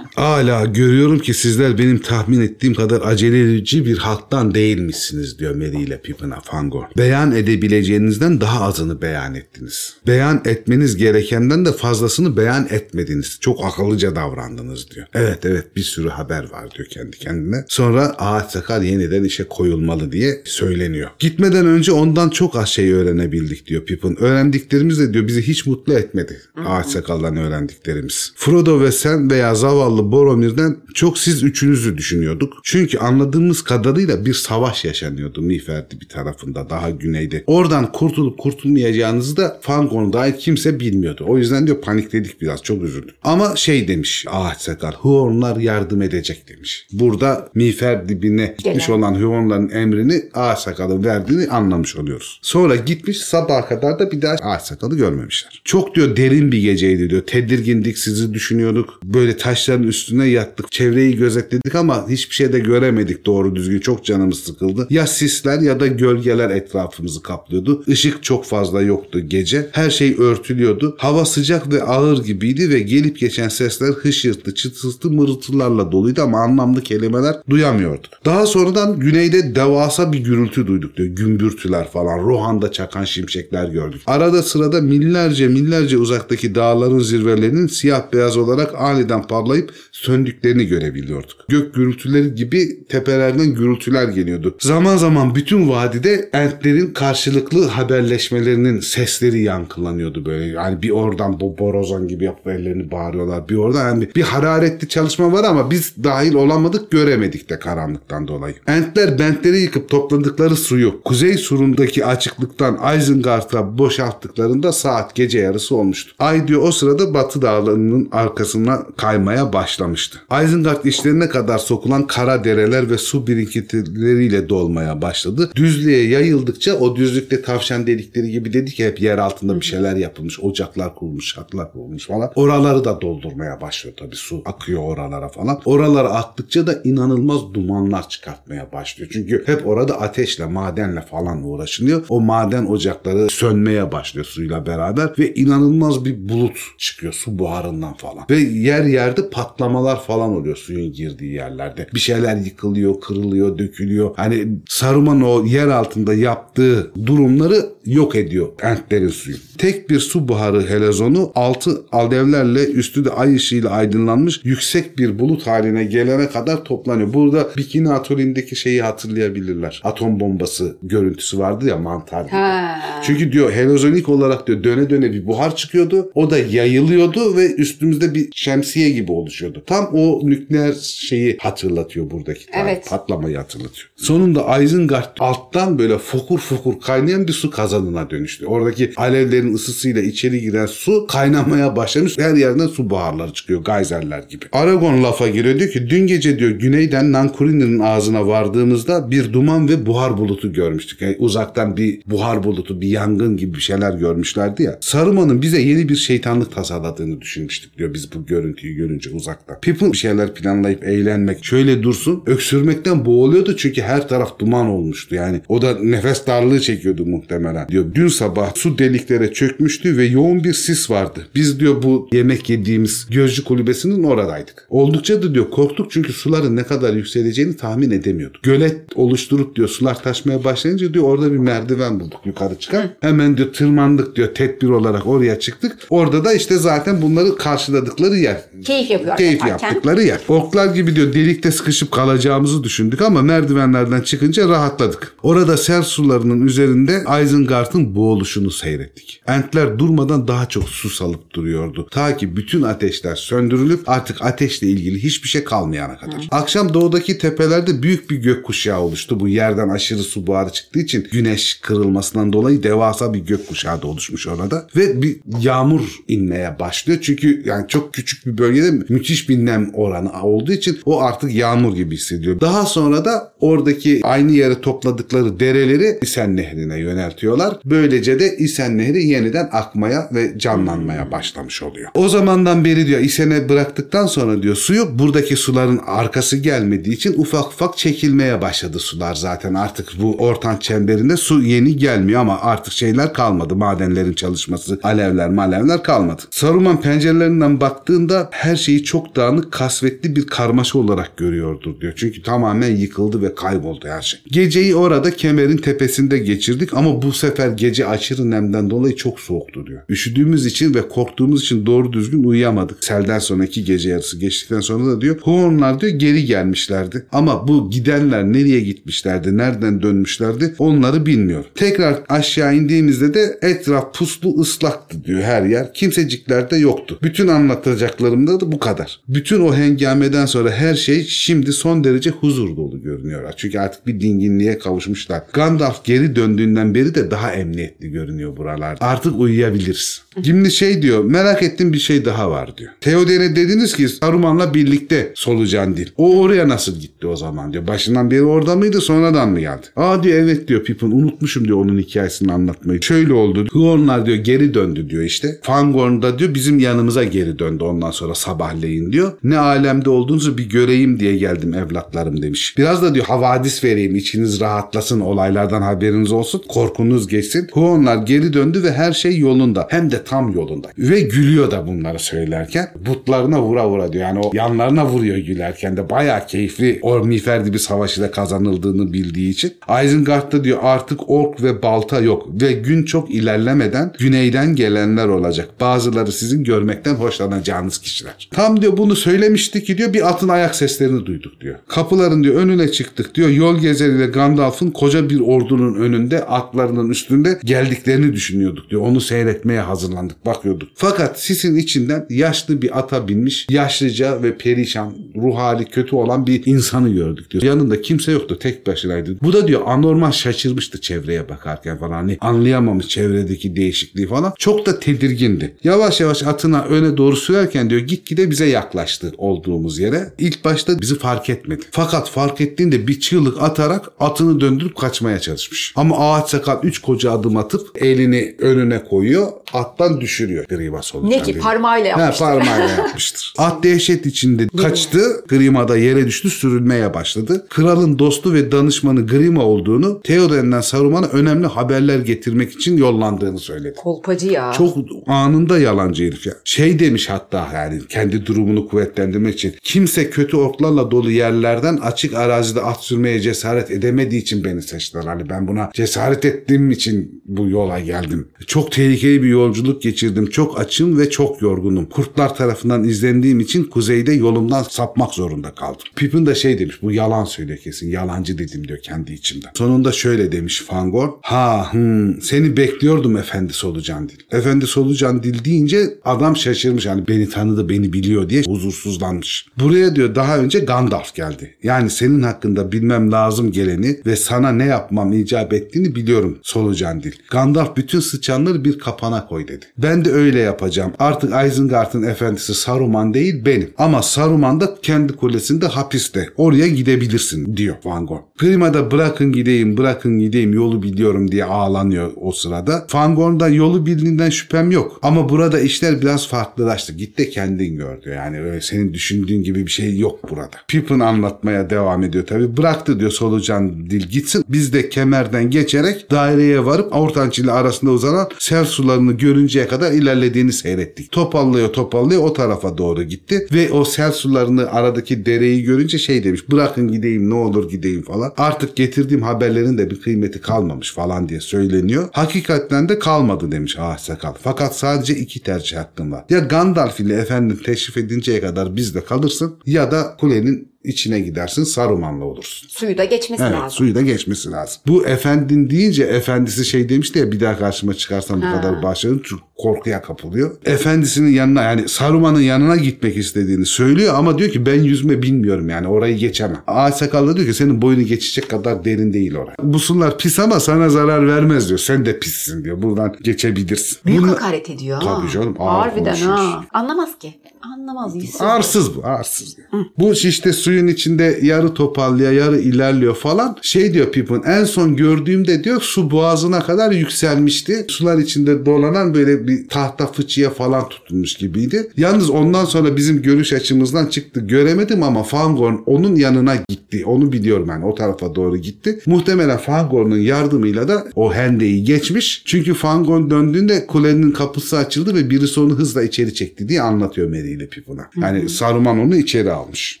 [0.16, 6.00] Hala görüyorum ki sizler benim tahmin ettiğim kadar aceleci bir halktan değilmişsiniz diyor Merry ile
[6.00, 6.84] Pippin'a Fangorn.
[6.96, 9.96] Beyan edebileceğinizden daha azını beyan ettiniz.
[10.06, 13.38] Beyan etmeniz gerekenden de fazlasını beyan etmediniz.
[13.40, 15.06] Çok akıllıca davrandınız diyor.
[15.14, 17.64] Evet evet bir sürü haber var diyor kendi kendine.
[17.68, 21.10] Sonra ağaç sakal yeniden işe koyulmalı diye söyleniyor.
[21.18, 24.16] Gitmeden önce ondan çok az şey öğrenebildik diyor Pippin.
[24.22, 26.40] Öğrendiklerimiz de diyor bizi hiç mutlu etmedi.
[26.66, 28.32] Ağaç sakaldan öğrendiklerimiz.
[28.36, 32.54] Frodo ve sen veya zavallı Boromir'den çok siz üçünüzü düşünüyorduk.
[32.62, 37.44] Çünkü anladığımız kadarıyla bir savaş yaşanıyordu Miğferdi bir tarafında daha güneyde.
[37.46, 41.24] Oradan kurtulup kurtulmayacağınızı da Fangorn dahil kimse bilmiyordu.
[41.28, 43.14] O yüzden diyor panikledik biraz çok üzüldük.
[43.22, 46.17] Ama şey demiş ağaç sakal Huornlar yardım edecek
[46.48, 46.86] demiş.
[46.92, 48.98] Burada Miğfer dibine gitmiş Gelen.
[48.98, 52.40] olan Huornların emrini ağaç sakalın verdiğini anlamış oluyoruz.
[52.42, 55.62] Sonra gitmiş sabaha kadar da bir daha ağaç sakalı görmemişler.
[55.64, 57.22] Çok diyor derin bir geceydi diyor.
[57.22, 59.00] Tedirgindik sizi düşünüyorduk.
[59.04, 60.72] Böyle taşların üstüne yattık.
[60.72, 63.80] çevreyi gözetledik ama hiçbir şey de göremedik doğru düzgün.
[63.80, 64.86] Çok canımız sıkıldı.
[64.90, 67.84] Ya sisler ya da gölgeler etrafımızı kaplıyordu.
[67.86, 69.68] Işık çok fazla yoktu gece.
[69.72, 70.96] Her şey örtülüyordu.
[70.98, 76.82] Hava sıcak ve ağır gibiydi ve gelip geçen sesler hışırtı, çıtırtı, mırıltılarla doluydu ama anlamlı
[76.82, 78.10] kelimeler duyamıyorduk.
[78.24, 81.08] Daha sonradan güneyde devasa bir gürültü duyduk diyor.
[81.08, 82.18] Gümbürtüler falan.
[82.18, 84.00] Rohan'da çakan şimşekler gördük.
[84.06, 91.36] Arada sırada millerce millerce uzaktaki dağların zirvelerinin siyah beyaz olarak aniden parlayıp söndüklerini görebiliyorduk.
[91.48, 94.56] Gök gürültüleri gibi tepelerden gürültüler geliyordu.
[94.60, 100.44] Zaman zaman bütün vadide entlerin karşılıklı haberleşmelerinin sesleri yankılanıyordu böyle.
[100.44, 103.48] Yani bir oradan bu borazan gibi yapıp ellerini bağırıyorlar.
[103.48, 108.54] Bir orada yani bir hararetli çalışma var ama biz dahil olamadık göremedik de karanlıktan dolayı.
[108.66, 116.14] Entler bentleri yıkıp topladıkları suyu kuzey surundaki açıklıktan Isengard'a boşalttıklarında saat gece yarısı olmuştu.
[116.18, 120.18] Ay diyor o sırada batı dağlarının arkasına kaymaya başlamıştı.
[120.44, 125.50] Isengard işlerine kadar sokulan kara dereler ve su birikintileriyle dolmaya başladı.
[125.54, 130.40] Düzlüğe yayıldıkça o düzlükte tavşan delikleri gibi dedik ya hep yer altında bir şeyler yapılmış.
[130.40, 132.32] Ocaklar kurulmuş, şatlar kurulmuş falan.
[132.34, 135.60] Oraları da doldurmaya başlıyor tabii su akıyor oralara falan.
[135.88, 139.10] Oralara aktıkça da inanılmaz dumanlar çıkartmaya başlıyor.
[139.12, 142.04] Çünkü hep orada ateşle, madenle falan uğraşılıyor.
[142.08, 148.24] O maden ocakları sönmeye başlıyor suyla beraber ve inanılmaz bir bulut çıkıyor su buharından falan.
[148.30, 151.88] Ve yer yerde patlamalar falan oluyor suyun girdiği yerlerde.
[151.94, 154.10] Bir şeyler yıkılıyor, kırılıyor, dökülüyor.
[154.16, 159.36] Hani Saruman o yer altında yaptığı durumları yok ediyor entlerin suyu.
[159.58, 165.46] Tek bir su buharı helezonu altı alevlerle üstü de ay ışığıyla aydınlanmış yüksek bir bulut
[165.46, 167.12] haline gelene kadar toplanıyor.
[167.14, 169.80] Burada Bikini Atolü'ndeki şeyi hatırlayabilirler.
[169.84, 172.32] Atom bombası görüntüsü vardı ya mantar gibi.
[172.32, 172.80] Ha.
[173.02, 176.10] Çünkü diyor helezonik olarak diyor döne döne bir buhar çıkıyordu.
[176.14, 179.62] O da yayılıyordu ve üstümüzde bir şemsiye gibi oluşuyordu.
[179.66, 182.64] Tam o nükleer şeyi hatırlatıyor buradaki tarih.
[182.64, 182.86] Evet.
[182.90, 183.90] Patlamayı hatırlatıyor.
[183.96, 188.46] Sonunda Isengard alttan böyle fokur fokur kaynayan bir su kazanına dönüştü.
[188.46, 192.18] Oradaki alevlerin ısısıyla içeri giren su kaynamaya başlamış.
[192.18, 194.44] Her yerden su buharları çıkıyor gayzerler gibi.
[194.52, 199.86] Aragon lafa giriyor diyor ki dün gece diyor güneyden Nankuri'nin ağzına vardığımızda bir duman ve
[199.86, 201.02] buhar bulutu görmüştük.
[201.02, 204.78] Yani uzaktan bir buhar bulutu, bir yangın gibi bir şeyler görmüşlerdi ya.
[204.80, 209.60] Saruman'ın bize yeni bir şeytanlık tasarladığını düşünmüştük diyor biz bu görüntüyü görünce uzaktan.
[209.60, 212.22] Pippin bir şeyler planlayıp eğlenmek şöyle dursun.
[212.26, 215.14] Öksürmekten boğuluyordu çünkü her taraf duman olmuştu.
[215.14, 217.68] Yani o da nefes darlığı çekiyordu muhtemelen.
[217.68, 221.26] Diyor dün sabah su deliklere çökmüştü ve yoğun bir sis vardı.
[221.34, 224.66] Biz diyor bu yemek yediğimiz gözcü kulübesinin oradaydık.
[224.70, 228.42] Oldukça da diyor korktuk çünkü suların ne kadar yükseleceğini tahmin edemiyorduk.
[228.42, 232.90] Gölet oluşturup diyor sular taşmaya başlayınca diyor orada bir merdiven bulduk yukarı çıkan.
[233.00, 235.76] Hemen diyor tırmandık diyor tedbir olarak oraya çıktık.
[235.90, 238.40] Orada da işte zaten bunları karşıladıkları yer.
[238.64, 239.66] Keyif yapıyor Keyif yaparken.
[239.66, 240.20] yaptıkları yer.
[240.28, 245.12] Orklar gibi diyor delikte sıkışıp kalacağımızı düşündük ama merdivenlerden çıkınca rahatladık.
[245.22, 249.22] Orada sel sularının üzerinde Isengard'ın boğuluşunu seyrettik.
[249.26, 251.88] Entler durmadan daha çok su salıp duruyordu.
[251.90, 256.28] Ta ki bütün ateşler söndürülüp artık ateşle ilgili hiçbir şey kalmayana kadar.
[256.30, 259.20] Akşam doğudaki tepelerde büyük bir gökkuşağı oluştu.
[259.20, 264.26] Bu yerden aşırı su buharı çıktığı için güneş kırılmasından dolayı devasa bir gökkuşağı da oluşmuş
[264.26, 264.66] orada.
[264.76, 266.98] Ve bir yağmur inmeye başlıyor.
[267.02, 271.76] Çünkü yani çok küçük bir bölgede müthiş bir nem oranı olduğu için o artık yağmur
[271.76, 272.40] gibi hissediyor.
[272.40, 277.56] Daha sonra da oradaki aynı yere topladıkları dereleri İsen Nehri'ne yöneltiyorlar.
[277.64, 281.90] Böylece de İsen Nehri yeniden akmaya ve canlanmaya başlamış oluyor.
[281.94, 287.46] O zamandan beri diyor İsen'e bıraktıktan sonra diyor suyu buradaki suların arkası gelmediği için ufak
[287.46, 289.54] ufak çekilmeye başladı sular zaten.
[289.54, 293.56] Artık bu ortan çemberinde su yeni gelmiyor ama artık şeyler kalmadı.
[293.56, 296.22] Madenlerin çalışması, alevler malevler kalmadı.
[296.30, 301.92] Saruman pencerelerinden baktığında her şeyi çok dağınık, kasvetli bir karmaşa olarak görüyordur diyor.
[301.96, 304.20] Çünkü tamamen yıkıldı ve kayboldu her şey.
[304.26, 309.82] Geceyi orada kemerin tepesinde geçirdik ama bu sefer gece aşırı nemden dolayı çok soğuktu diyor.
[309.88, 312.84] Üşüdüğümüz için ve korktuğumuz için doğru düzgün uyuyamadık.
[312.84, 317.06] Selden sonraki gece yarısı geçtikten sonra da diyor Huonlar diyor geri gelmişlerdi.
[317.12, 321.44] Ama bu gidenler nereye gitmişlerdi, nereden dönmüşlerdi onları bilmiyor.
[321.54, 325.74] Tekrar aşağı indiğimizde de etraf puslu ıslaktı diyor her yer.
[325.74, 326.98] Kimsecikler de yoktu.
[327.02, 329.00] Bütün anlatacaklarımda da bu kadar.
[329.08, 333.32] Bütün o hengameden sonra her şey şimdi son derece huzur dolu görünüyor.
[333.36, 335.22] Çünkü artık bir dinginliğe kavuşmuşlar.
[335.32, 338.84] Gandalf geri döndüğünden beri de daha emniyetli görünüyor buralarda.
[338.84, 340.02] Artık uyuyabiliriz.
[340.24, 342.72] Şimdi şey diyor merak ettiğim bir şey daha var diyor.
[342.80, 345.88] Theoden'e dediniz ki Saruman'la birlikte solucan dil.
[345.96, 347.66] O oraya nasıl gitti o zaman diyor.
[347.66, 349.66] Başından beri orada mıydı sonradan mı geldi?
[349.76, 352.82] Aa diyor evet diyor Pippin unutmuşum diyor onun hikayesini anlatmayı.
[352.82, 353.46] Şöyle oldu.
[353.52, 355.38] Huonlar diyor geri döndü diyor işte.
[355.42, 359.12] Fangorn da diyor bizim yanımıza geri döndü ondan sonra sabahleyin diyor.
[359.24, 362.54] Ne alemde olduğunuzu bir göreyim diye geldim evlatlarım demiş.
[362.58, 367.48] Biraz da diyor havadis vereyim içiniz rahatlasın olaylardan haberiniz olsun korkunuz geçsin.
[367.52, 369.66] Huonlar geri döndü ve her şey yolunda.
[369.70, 370.68] Hem de tam yolunda.
[370.78, 372.68] Ve gülüyor da bunları söylerken.
[372.86, 374.04] Butlarına vura vura diyor.
[374.04, 379.54] Yani o yanlarına vuruyor gülerken de bayağı keyifli Ormiferdi bir savaşıyla kazanıldığını bildiği için.
[379.84, 385.48] Isengard diyor artık ork ve balta yok ve gün çok ilerlemeden güneyden gelenler olacak.
[385.60, 388.28] Bazıları sizin görmekten hoşlanacağınız kişiler.
[388.30, 391.56] Tam diyor bunu söylemiştik ki diyor bir atın ayak seslerini duyduk diyor.
[391.68, 393.28] Kapıların diyor önüne çıktık diyor.
[393.28, 398.82] Yol gezeriyle Gandalf'ın koca bir ordunun önünde atlarının üstünde geldiklerini düşünüyorduk diyor.
[398.82, 400.68] Onu seyretmeye hazırlandık bakıyorduk.
[400.74, 406.46] Fakat sisin içinden yaşlı bir ata binmiş yaşlıca ve perişan ruh hali kötü olan bir
[406.46, 407.42] insanı gördük diyor.
[407.42, 409.16] Yanında kimse yoktu tek başınaydı.
[409.22, 411.92] Bu da diyor anormal şaşırmıştı çevreye bakarken falan.
[411.92, 414.32] Hani anlayamamış çevredeki değişikliği falan.
[414.38, 415.56] Çok da tedirgindi.
[415.64, 420.12] Yavaş yavaş atına öne doğru sürerken diyor gitgide bize yaklaştı olduğumuz yere.
[420.18, 421.62] İlk başta bizi fark etmedi.
[421.70, 425.72] Fakat fark ettiğinde bir çığlık atarak atını döndürüp kaçmaya çalışmış.
[425.76, 429.28] Ama ağaç sakal üç koca adım atıp elini önüne koyuyor.
[429.52, 431.10] Attan düşürüyor Grima solucan.
[431.10, 432.18] Ne ki parmağıyla yapmıştır.
[432.24, 433.32] parmağıyla yapmıştır.
[433.38, 434.46] At dehşet içinde
[434.78, 435.24] kaçtı.
[435.28, 437.46] Grima da yere düştü sürünmeye başladı.
[437.48, 443.74] Kralın dostu ve danışmanı Grima olduğunu Theoden'den Saruman'a önemli haberler getirmek için yollandığını söyledi.
[443.76, 444.52] Kolpacı ya.
[444.52, 444.76] Çok
[445.06, 446.32] anında yalancı herif ya.
[446.44, 449.54] Şey demiş hatta yani kendi durumunu kuvvetlendirmek için.
[449.62, 455.04] Kimse kötü orklarla dolu yerlerden açık arazide at sürmeye cesaret edemediği için beni seçtiler.
[455.04, 458.28] Hani ben buna cesaret ettiğim için bu yola geldim.
[458.46, 460.30] Çok tehlikeli bir yolculuk geçirdim.
[460.30, 461.86] Çok açım ve çok yorgunum.
[461.86, 465.86] Kurtlar tarafından izlendiğim için kuzeyde yolumdan sapmak zorunda kaldım.
[465.96, 467.90] Pippin de şey demiş bu yalan söylüyor kesin.
[467.90, 469.50] Yalancı dedim diyor kendi içimden.
[469.54, 471.08] Sonunda şöyle demiş Fangor.
[471.22, 474.18] Ha hmm, seni bekliyordum efendi solucan dil.
[474.32, 476.86] Efendi solucan dil deyince adam şaşırmış.
[476.86, 479.46] Hani beni tanıdı beni biliyor diye huzursuzlanmış.
[479.58, 481.54] Buraya diyor daha önce Gandalf geldi.
[481.62, 487.12] Yani senin hakkında bilmem lazım geleni ve sana ne yapmam icap ettiğini biliyorum solucan dil.
[487.30, 489.66] Gandalf bütün sıçanları bir kapana koy dedi.
[489.78, 490.92] Ben de öyle yapacağım.
[490.98, 493.70] Artık Isengard'ın efendisi Saruman değil benim.
[493.78, 496.28] Ama Saruman da kendi kulesinde hapiste.
[496.36, 498.20] Oraya gidebilirsin diyor Van Gogh.
[498.38, 502.86] Grima da bırakın gideyim bırakın gideyim yolu biliyorum diye ağlanıyor o sırada.
[502.94, 504.98] Van Gogh'un da yolu bildiğinden şüphem yok.
[505.02, 506.92] Ama burada işler biraz farklılaştı.
[506.92, 508.16] Git de kendin gör diyor.
[508.16, 510.50] Yani öyle senin düşündüğün gibi bir şey yok burada.
[510.68, 512.56] Pippin anlatmaya devam ediyor tabii.
[512.56, 514.44] Bıraktı diyor solucan dil gitsin.
[514.48, 520.52] Biz de kemerden geçerek daireye varıp Ortanç ile arasında uzanan sel sularını görünceye kadar ilerlediğini
[520.52, 521.12] seyrettik.
[521.12, 524.12] Topallıyor topallıyor o tarafa doğru gitti ve o sel
[524.48, 528.32] sularını aradaki dereyi görünce şey demiş bırakın gideyim ne olur gideyim falan.
[528.36, 532.08] Artık getirdiğim haberlerin de bir kıymeti kalmamış falan diye söyleniyor.
[532.12, 534.34] Hakikaten de kalmadı demiş ah sakal.
[534.42, 536.24] Fakat sadece iki tercih hakkın var.
[536.30, 542.24] Ya Gandalf ile efendim teşrif edinceye kadar bizde kalırsın ya da kulenin içine gidersin Saruman'la
[542.24, 542.68] olursun.
[542.68, 543.70] Suyu da geçmesi Evet lazım.
[543.70, 544.80] suyu da geçmesi lazım.
[544.86, 549.42] Bu efendin deyince efendisi şey demişti ya bir daha karşıma çıkarsan bu kadar başlarım çünkü
[549.56, 550.56] korkuya kapılıyor.
[550.64, 555.88] Efendisinin yanına yani Saruman'ın yanına gitmek istediğini söylüyor ama diyor ki ben yüzme bilmiyorum yani
[555.88, 556.62] orayı geçemem.
[556.66, 559.54] Ağaç sakallı diyor ki senin boyunu geçecek kadar derin değil orası.
[559.62, 561.78] Bu sular pis ama sana zarar vermez diyor.
[561.78, 562.82] Sen de pissin diyor.
[562.82, 563.98] Buradan geçebilirsin.
[564.06, 565.00] Büyük Bunla- hakaret ediyor.
[565.00, 566.64] Tabii canım, ağır Harbiden ha.
[566.72, 567.34] Anlamaz ki.
[567.62, 568.16] Anlamaz.
[568.16, 568.40] yüzsüz.
[568.40, 569.56] Arsız bu arsız.
[569.98, 573.56] Bu işte suyun içinde yarı topallıyor yarı ilerliyor falan.
[573.62, 577.86] Şey diyor Pippin en son gördüğümde diyor su boğazına kadar yükselmişti.
[577.88, 581.90] Sular içinde dolanan böyle bir tahta fıçıya falan tutulmuş gibiydi.
[581.96, 584.40] Yalnız ondan sonra bizim görüş açımızdan çıktı.
[584.40, 587.02] Göremedim ama Fangorn onun yanına gitti.
[587.06, 589.00] Onu biliyorum yani o tarafa doğru gitti.
[589.06, 592.42] Muhtemelen Fangorn'un yardımıyla da o hendeyi geçmiş.
[592.46, 597.47] Çünkü Fangorn döndüğünde kulenin kapısı açıldı ve birisi onu hızla içeri çekti diye anlatıyor Merry
[597.50, 598.10] ile Pippin'a.
[598.22, 600.00] Yani Saruman onu içeri almış.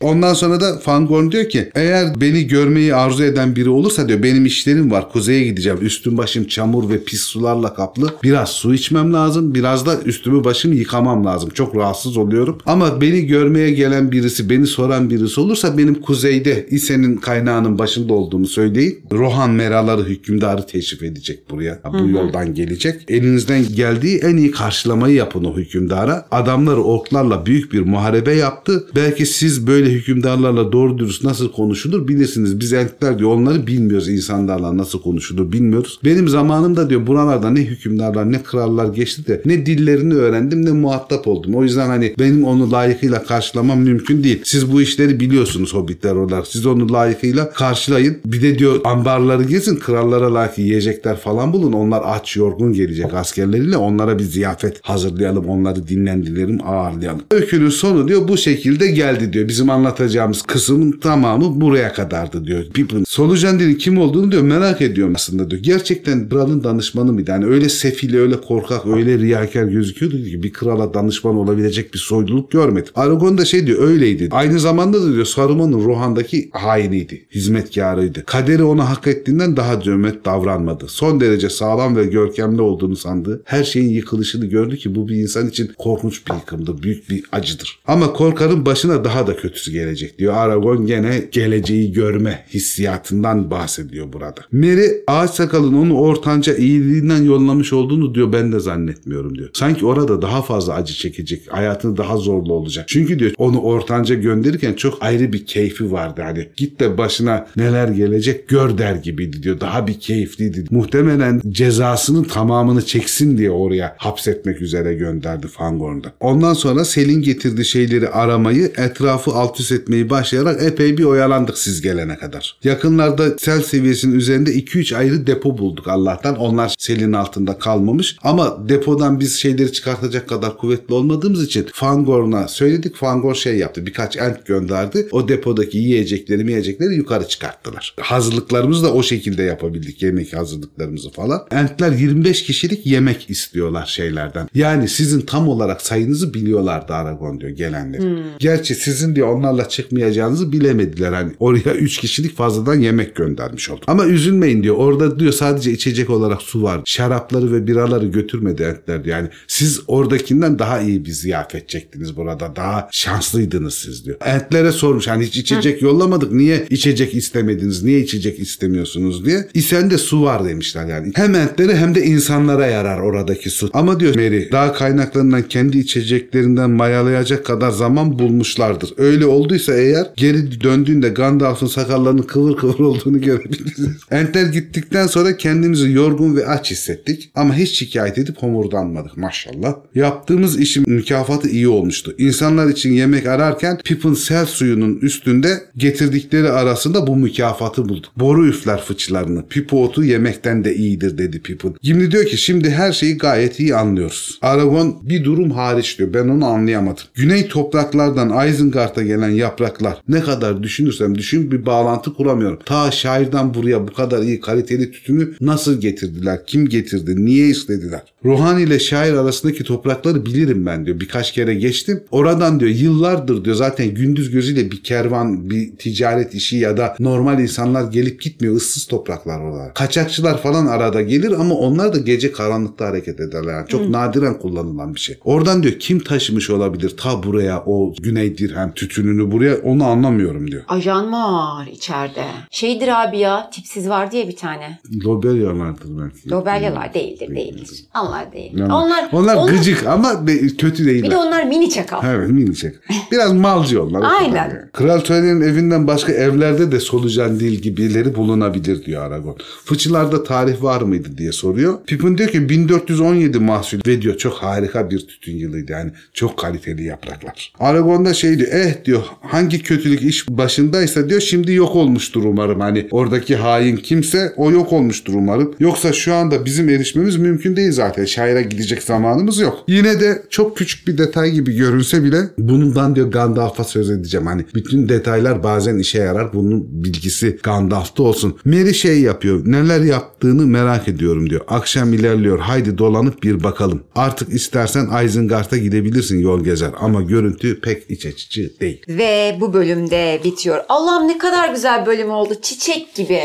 [0.00, 4.46] Ondan sonra da Fangorn diyor ki eğer beni görmeyi arzu eden biri olursa diyor benim
[4.46, 5.12] işlerim var.
[5.12, 5.78] Kuzeye gideceğim.
[5.82, 8.14] Üstüm başım çamur ve pis sularla kaplı.
[8.22, 9.54] Biraz su içmem lazım.
[9.54, 11.50] Biraz da üstümü başımı yıkamam lazım.
[11.54, 12.58] Çok rahatsız oluyorum.
[12.66, 18.46] Ama beni görmeye gelen birisi, beni soran birisi olursa benim kuzeyde İse'nin kaynağının başında olduğumu
[18.46, 19.00] söyleyin.
[19.12, 21.80] Rohan meraları hükümdarı teşrif edecek buraya.
[21.92, 23.00] Bu yoldan gelecek.
[23.08, 26.26] Elinizden geldiği en iyi karşılamayı yapın o hükümdara.
[26.30, 28.86] Adamları orklarla büyük bir muharebe yaptı.
[28.94, 32.60] Belki siz böyle hükümdarlar insanlarla doğru dürüst nasıl konuşulur bilirsiniz.
[32.60, 35.98] Biz elfler diyor onları bilmiyoruz insanlarla nasıl konuşulur bilmiyoruz.
[36.04, 41.28] Benim zamanımda diyor buralarda ne hükümdarlar ne krallar geçti de ne dillerini öğrendim ne muhatap
[41.28, 41.54] oldum.
[41.54, 44.40] O yüzden hani benim onu layıkıyla karşılamam mümkün değil.
[44.44, 46.46] Siz bu işleri biliyorsunuz hobbitler olarak.
[46.46, 48.16] Siz onu layıkıyla karşılayın.
[48.26, 51.72] Bir de diyor ambarları gezin krallara layık yiyecekler falan bulun.
[51.72, 55.48] Onlar aç yorgun gelecek askerleriyle onlara bir ziyafet hazırlayalım.
[55.48, 57.22] Onları dinlendirelim ağırlayalım.
[57.30, 59.48] Öykünün sonu diyor bu şekilde geldi diyor.
[59.48, 62.64] Bizim anlatacağımız kısmın tamamı buraya kadardı diyor.
[62.74, 65.62] Pippin solucan dilin kim olduğunu diyor merak ediyorum aslında diyor.
[65.62, 67.30] Gerçekten kralın danışmanı mıydı?
[67.30, 72.50] Yani öyle sefil, öyle korkak, öyle riyakar gözüküyordu ki bir krala danışman olabilecek bir soyluluk
[72.50, 72.92] görmedim.
[72.94, 74.28] Aragon da şey diyor öyleydi.
[74.30, 77.26] Aynı zamanda da diyor Saruman'ın Rohan'daki hainiydi.
[77.34, 78.24] Hizmetkarıydı.
[78.24, 80.84] Kaderi ona hak ettiğinden daha cömert davranmadı.
[80.88, 85.48] Son derece sağlam ve görkemli olduğunu sandığı her şeyin yıkılışını gördü ki bu bir insan
[85.48, 86.82] için korkunç bir yıkımdır.
[86.82, 87.78] Büyük bir acıdır.
[87.86, 90.34] Ama korkarın başına daha da kötüsü gelecek diyor.
[90.34, 94.40] Aragon gene geleceği görme hissiyatından bahsediyor burada.
[94.52, 99.50] Merry ağaç sakalın onu ortanca iyiliğinden yollamış olduğunu diyor ben de zannetmiyorum diyor.
[99.52, 101.42] Sanki orada daha fazla acı çekecek.
[101.52, 102.84] Hayatını daha zorlu olacak.
[102.88, 106.22] Çünkü diyor onu ortanca gönderirken çok ayrı bir keyfi vardı.
[106.24, 109.60] Hani git de başına neler gelecek gör der gibiydi diyor.
[109.60, 110.64] Daha bir keyifliydi.
[110.70, 116.12] Muhtemelen cezasının tamamını çeksin diye oraya hapsetmek üzere gönderdi Fangorn'da.
[116.20, 121.82] Ondan sonra Selin getirdiği şeyleri aramayı, etrafı alt üst etmeyi başlayarak epey bir oyalandık siz
[121.82, 122.56] gelene kadar.
[122.64, 126.36] Yakınlarda sel seviyesinin üzerinde 2-3 ayrı depo bulduk Allah'tan.
[126.36, 128.16] Onlar selin altında kalmamış.
[128.22, 132.96] Ama depodan biz şeyleri çıkartacak kadar kuvvetli olmadığımız için Fangorn'a söyledik.
[132.96, 133.86] Fangorn şey yaptı.
[133.86, 135.08] Birkaç ent gönderdi.
[135.12, 137.94] O depodaki yiyecekleri yiyecekleri yukarı çıkarttılar.
[138.00, 140.02] Hazırlıklarımızı da o şekilde yapabildik.
[140.02, 141.46] Yemek hazırlıklarımızı falan.
[141.50, 144.48] Entler 25 kişilik yemek istiyorlar şeylerden.
[144.54, 148.00] Yani sizin tam olarak sayınızı biliyorlardı Aragon diyor gelenler.
[148.38, 151.12] Gerçi sizin diyor onlarla çıkmayacağınızı bilemediler.
[151.12, 153.84] Hani oraya 3 kişilik fazladan yemek göndermiş olduk.
[153.86, 154.76] Ama üzülmeyin diyor.
[154.76, 156.80] Orada diyor sadece içecek olarak su var.
[156.84, 159.16] Şarapları ve biraları götürmedi entler diyor.
[159.16, 162.56] Yani siz oradakinden daha iyi bir ziyafet çektiniz burada.
[162.56, 164.16] Daha şanslıydınız siz diyor.
[164.24, 166.32] Entlere sormuş hani hiç içecek yollamadık.
[166.32, 167.82] Niye içecek istemediniz?
[167.82, 169.48] Niye içecek istemiyorsunuz diye.
[169.54, 171.12] İsende su var demişler yani.
[171.14, 173.70] Hem entlere hem de insanlara yarar oradaki su.
[173.72, 178.94] Ama diyor Mary dağ kaynaklarından kendi içeceklerinden mayalayacak kadar zaman bulmuşlardır.
[178.96, 183.96] Öyle olduysa eğer geri döndüğünde Gandalf'ın sakallarının kıvır kıvır olduğunu görebilirsiniz.
[184.10, 189.74] Entler gittikten sonra kendimizi yorgun ve aç hissettik ama hiç şikayet edip homurdanmadık maşallah.
[189.94, 192.14] Yaptığımız işin mükafatı iyi olmuştu.
[192.18, 198.12] İnsanlar için yemek ararken Pippin sel suyunun üstünde getirdikleri arasında bu mükafatı bulduk.
[198.16, 199.46] Boru üfler fıçılarını.
[199.48, 201.76] Pipo otu yemekten de iyidir dedi Pippin.
[201.82, 204.38] Gimli diyor ki şimdi her şeyi gayet iyi anlıyoruz.
[204.42, 206.14] Aragon bir durum hariç diyor.
[206.14, 207.04] Ben onu anlayamadım.
[207.14, 212.58] Güney topraklardan Isengard'a gelen yapraklar ne kadar düşünürsem düşün bir bağlantı kuramıyorum.
[212.64, 216.46] Ta şairden buraya bu kadar iyi kaliteli tütünü nasıl getirdiler?
[216.46, 217.24] Kim getirdi?
[217.24, 218.02] Niye istediler?
[218.24, 221.00] Ruhani ile şair arasındaki toprakları bilirim ben diyor.
[221.00, 222.02] Birkaç kere geçtim.
[222.10, 227.40] Oradan diyor yıllardır diyor zaten gündüz gözüyle bir kervan, bir ticaret işi ya da normal
[227.40, 228.56] insanlar gelip gitmiyor.
[228.56, 229.74] ıssız topraklar oralar.
[229.74, 233.54] Kaçakçılar falan arada gelir ama onlar da gece karanlıkta hareket ederler.
[233.54, 235.18] Yani çok nadiren kullanılan bir şey.
[235.24, 240.62] Oradan diyor kim taşımış olabilir ta buraya o Güney Dirhem tütününü buraya onu anlamıyorum diyor.
[240.68, 242.24] Ajan var içeride.
[242.50, 244.78] Şeydir abi ya tipsiz var diye bir tane.
[245.04, 246.30] Lobelyalardır belki.
[246.30, 247.84] Lobelyalar değildir değildir.
[248.02, 248.52] Onlar değil.
[248.58, 250.26] Yani Onlar, onlar, gıcık ama
[250.58, 251.04] kötü değiller.
[251.04, 252.02] Bir de onlar mini çakal.
[252.04, 252.74] Evet minicik.
[253.12, 254.02] Biraz malcı onlar.
[254.20, 254.34] Aynen.
[254.34, 254.54] yani.
[254.72, 259.36] Kral Tony'nin evinden başka evlerde de solucan dil gibileri bulunabilir diyor Aragon.
[259.64, 261.84] Fıçılarda tarih var mıydı diye soruyor.
[261.86, 266.84] Pippin diyor ki 1417 mahsul ve diyor çok harika bir tütün yılıydı yani çok kaliteli
[266.84, 267.52] yapraklar.
[267.58, 272.60] Aragon da şey diyor eh diyor hangi kötülük iş başındaysa diyor şimdi yok olmuştur umarım
[272.60, 275.54] hani oradaki hain kimse o yok olmuştur umarım.
[275.60, 279.64] Yoksa şu anda bizim erişmemiz mümkün değil zaten şaire gidecek zamanımız yok.
[279.68, 284.26] Yine de çok küçük bir detay gibi görünse bile bundan diyor Gandalf'a söz edeceğim.
[284.26, 286.32] Hani bütün detaylar bazen işe yarar.
[286.32, 288.38] Bunun bilgisi Gandalf'ta olsun.
[288.44, 289.42] Merry şey yapıyor.
[289.44, 291.40] Neler yaptığını merak ediyorum diyor.
[291.48, 292.38] Akşam ilerliyor.
[292.38, 293.82] Haydi dolanıp bir bakalım.
[293.94, 296.70] Artık istersen Isengard'a gidebilirsin yol gezer.
[296.80, 298.82] Ama görüntü pek iç açıcı değil.
[298.88, 300.64] Ve bu bölümde bitiyor.
[300.68, 302.34] Allah'ım ne kadar güzel bölüm oldu.
[302.42, 303.20] Çiçek gibi.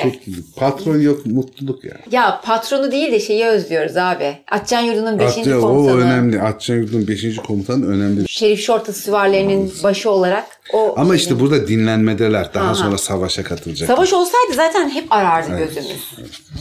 [0.55, 1.97] Patron yok mutluluk ya.
[2.12, 4.38] Ya patronu değil de şeyi özlüyoruz abi.
[4.51, 5.38] Atcan Yurdu'nun 5.
[5.38, 6.01] Atça, o komutanı.
[6.01, 6.41] önemli.
[6.41, 7.36] Atça Yurdu'nun 5.
[7.38, 8.30] komutanı önemli.
[8.30, 12.53] Şerif Şorta süvarilerinin başı olarak O Ama işte burada dinlenmedeler.
[12.53, 12.76] Daha Aha.
[12.76, 13.88] sonra savaşa katılacak.
[13.88, 16.13] Savaş olsaydı zaten hep arardı gözümüz.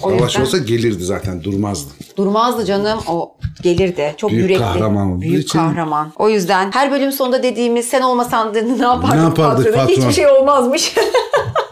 [0.02, 1.90] O Savaş yüzden olsa gelirdi zaten durmazdı.
[2.16, 2.98] durmazdı canım.
[3.09, 4.14] O gelirdi.
[4.16, 4.59] Çok Büyük yürekli.
[4.61, 6.12] kahraman Büyük için- kahraman.
[6.16, 9.88] O yüzden her bölüm sonunda dediğimiz sen olmasan ne yapardık, Ne yapardık patron?
[9.88, 10.94] Hiçbir şey olmazmış.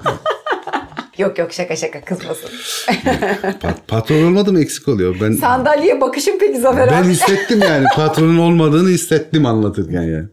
[1.19, 2.51] yok yok şaka şaka kızmasın.
[3.61, 5.17] Pat- patron olmadı mı eksik oluyor.
[5.21, 7.09] Ben Sandalyeye bakışın peki Zafer ben abi.
[7.09, 7.85] hissettim yani.
[7.97, 10.25] Patronun olmadığını hissettim anlatırken yani.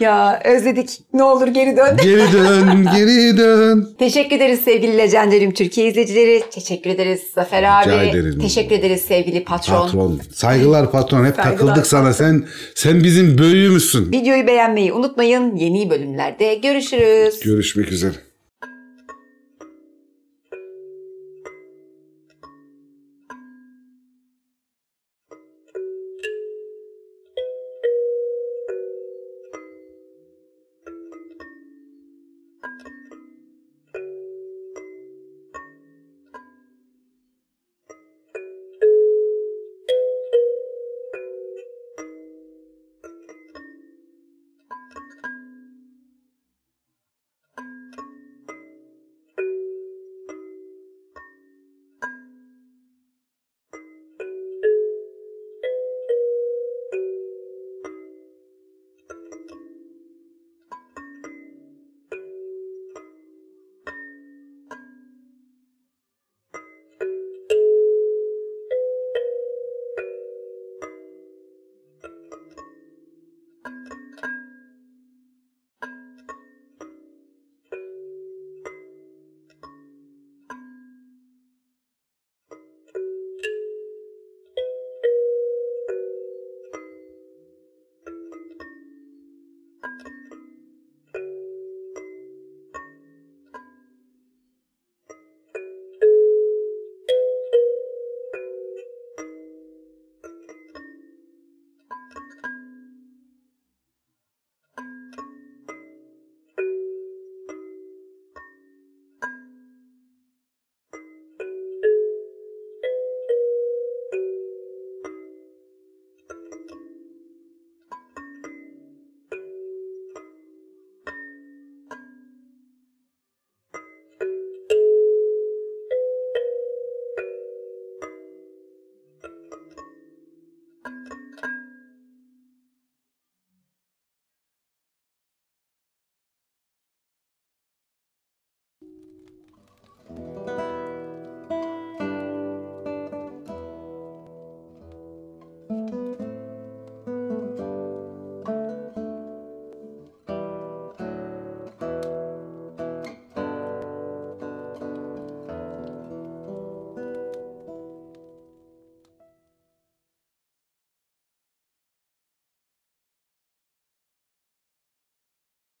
[0.00, 0.98] Ya özledik.
[1.14, 1.96] Ne olur geri dön.
[2.02, 3.88] Geri dön, geri dön.
[3.98, 6.42] Teşekkür ederiz sevgili Legendary'im Türkiye izleyicileri.
[6.50, 7.90] Teşekkür ederiz Zafer abi.
[7.90, 8.38] Rica ederim.
[8.40, 9.82] Teşekkür ederiz sevgili patron.
[9.86, 10.20] Patron.
[10.34, 11.24] Saygılar patron.
[11.24, 12.12] Hep Saygılar takıldık sana.
[12.12, 14.12] Sen sen bizim büyüğümüzsün.
[14.12, 15.56] Videoyu beğenmeyi unutmayın.
[15.56, 17.40] Yeni bölümlerde görüşürüz.
[17.40, 18.31] Görüşmek üzere.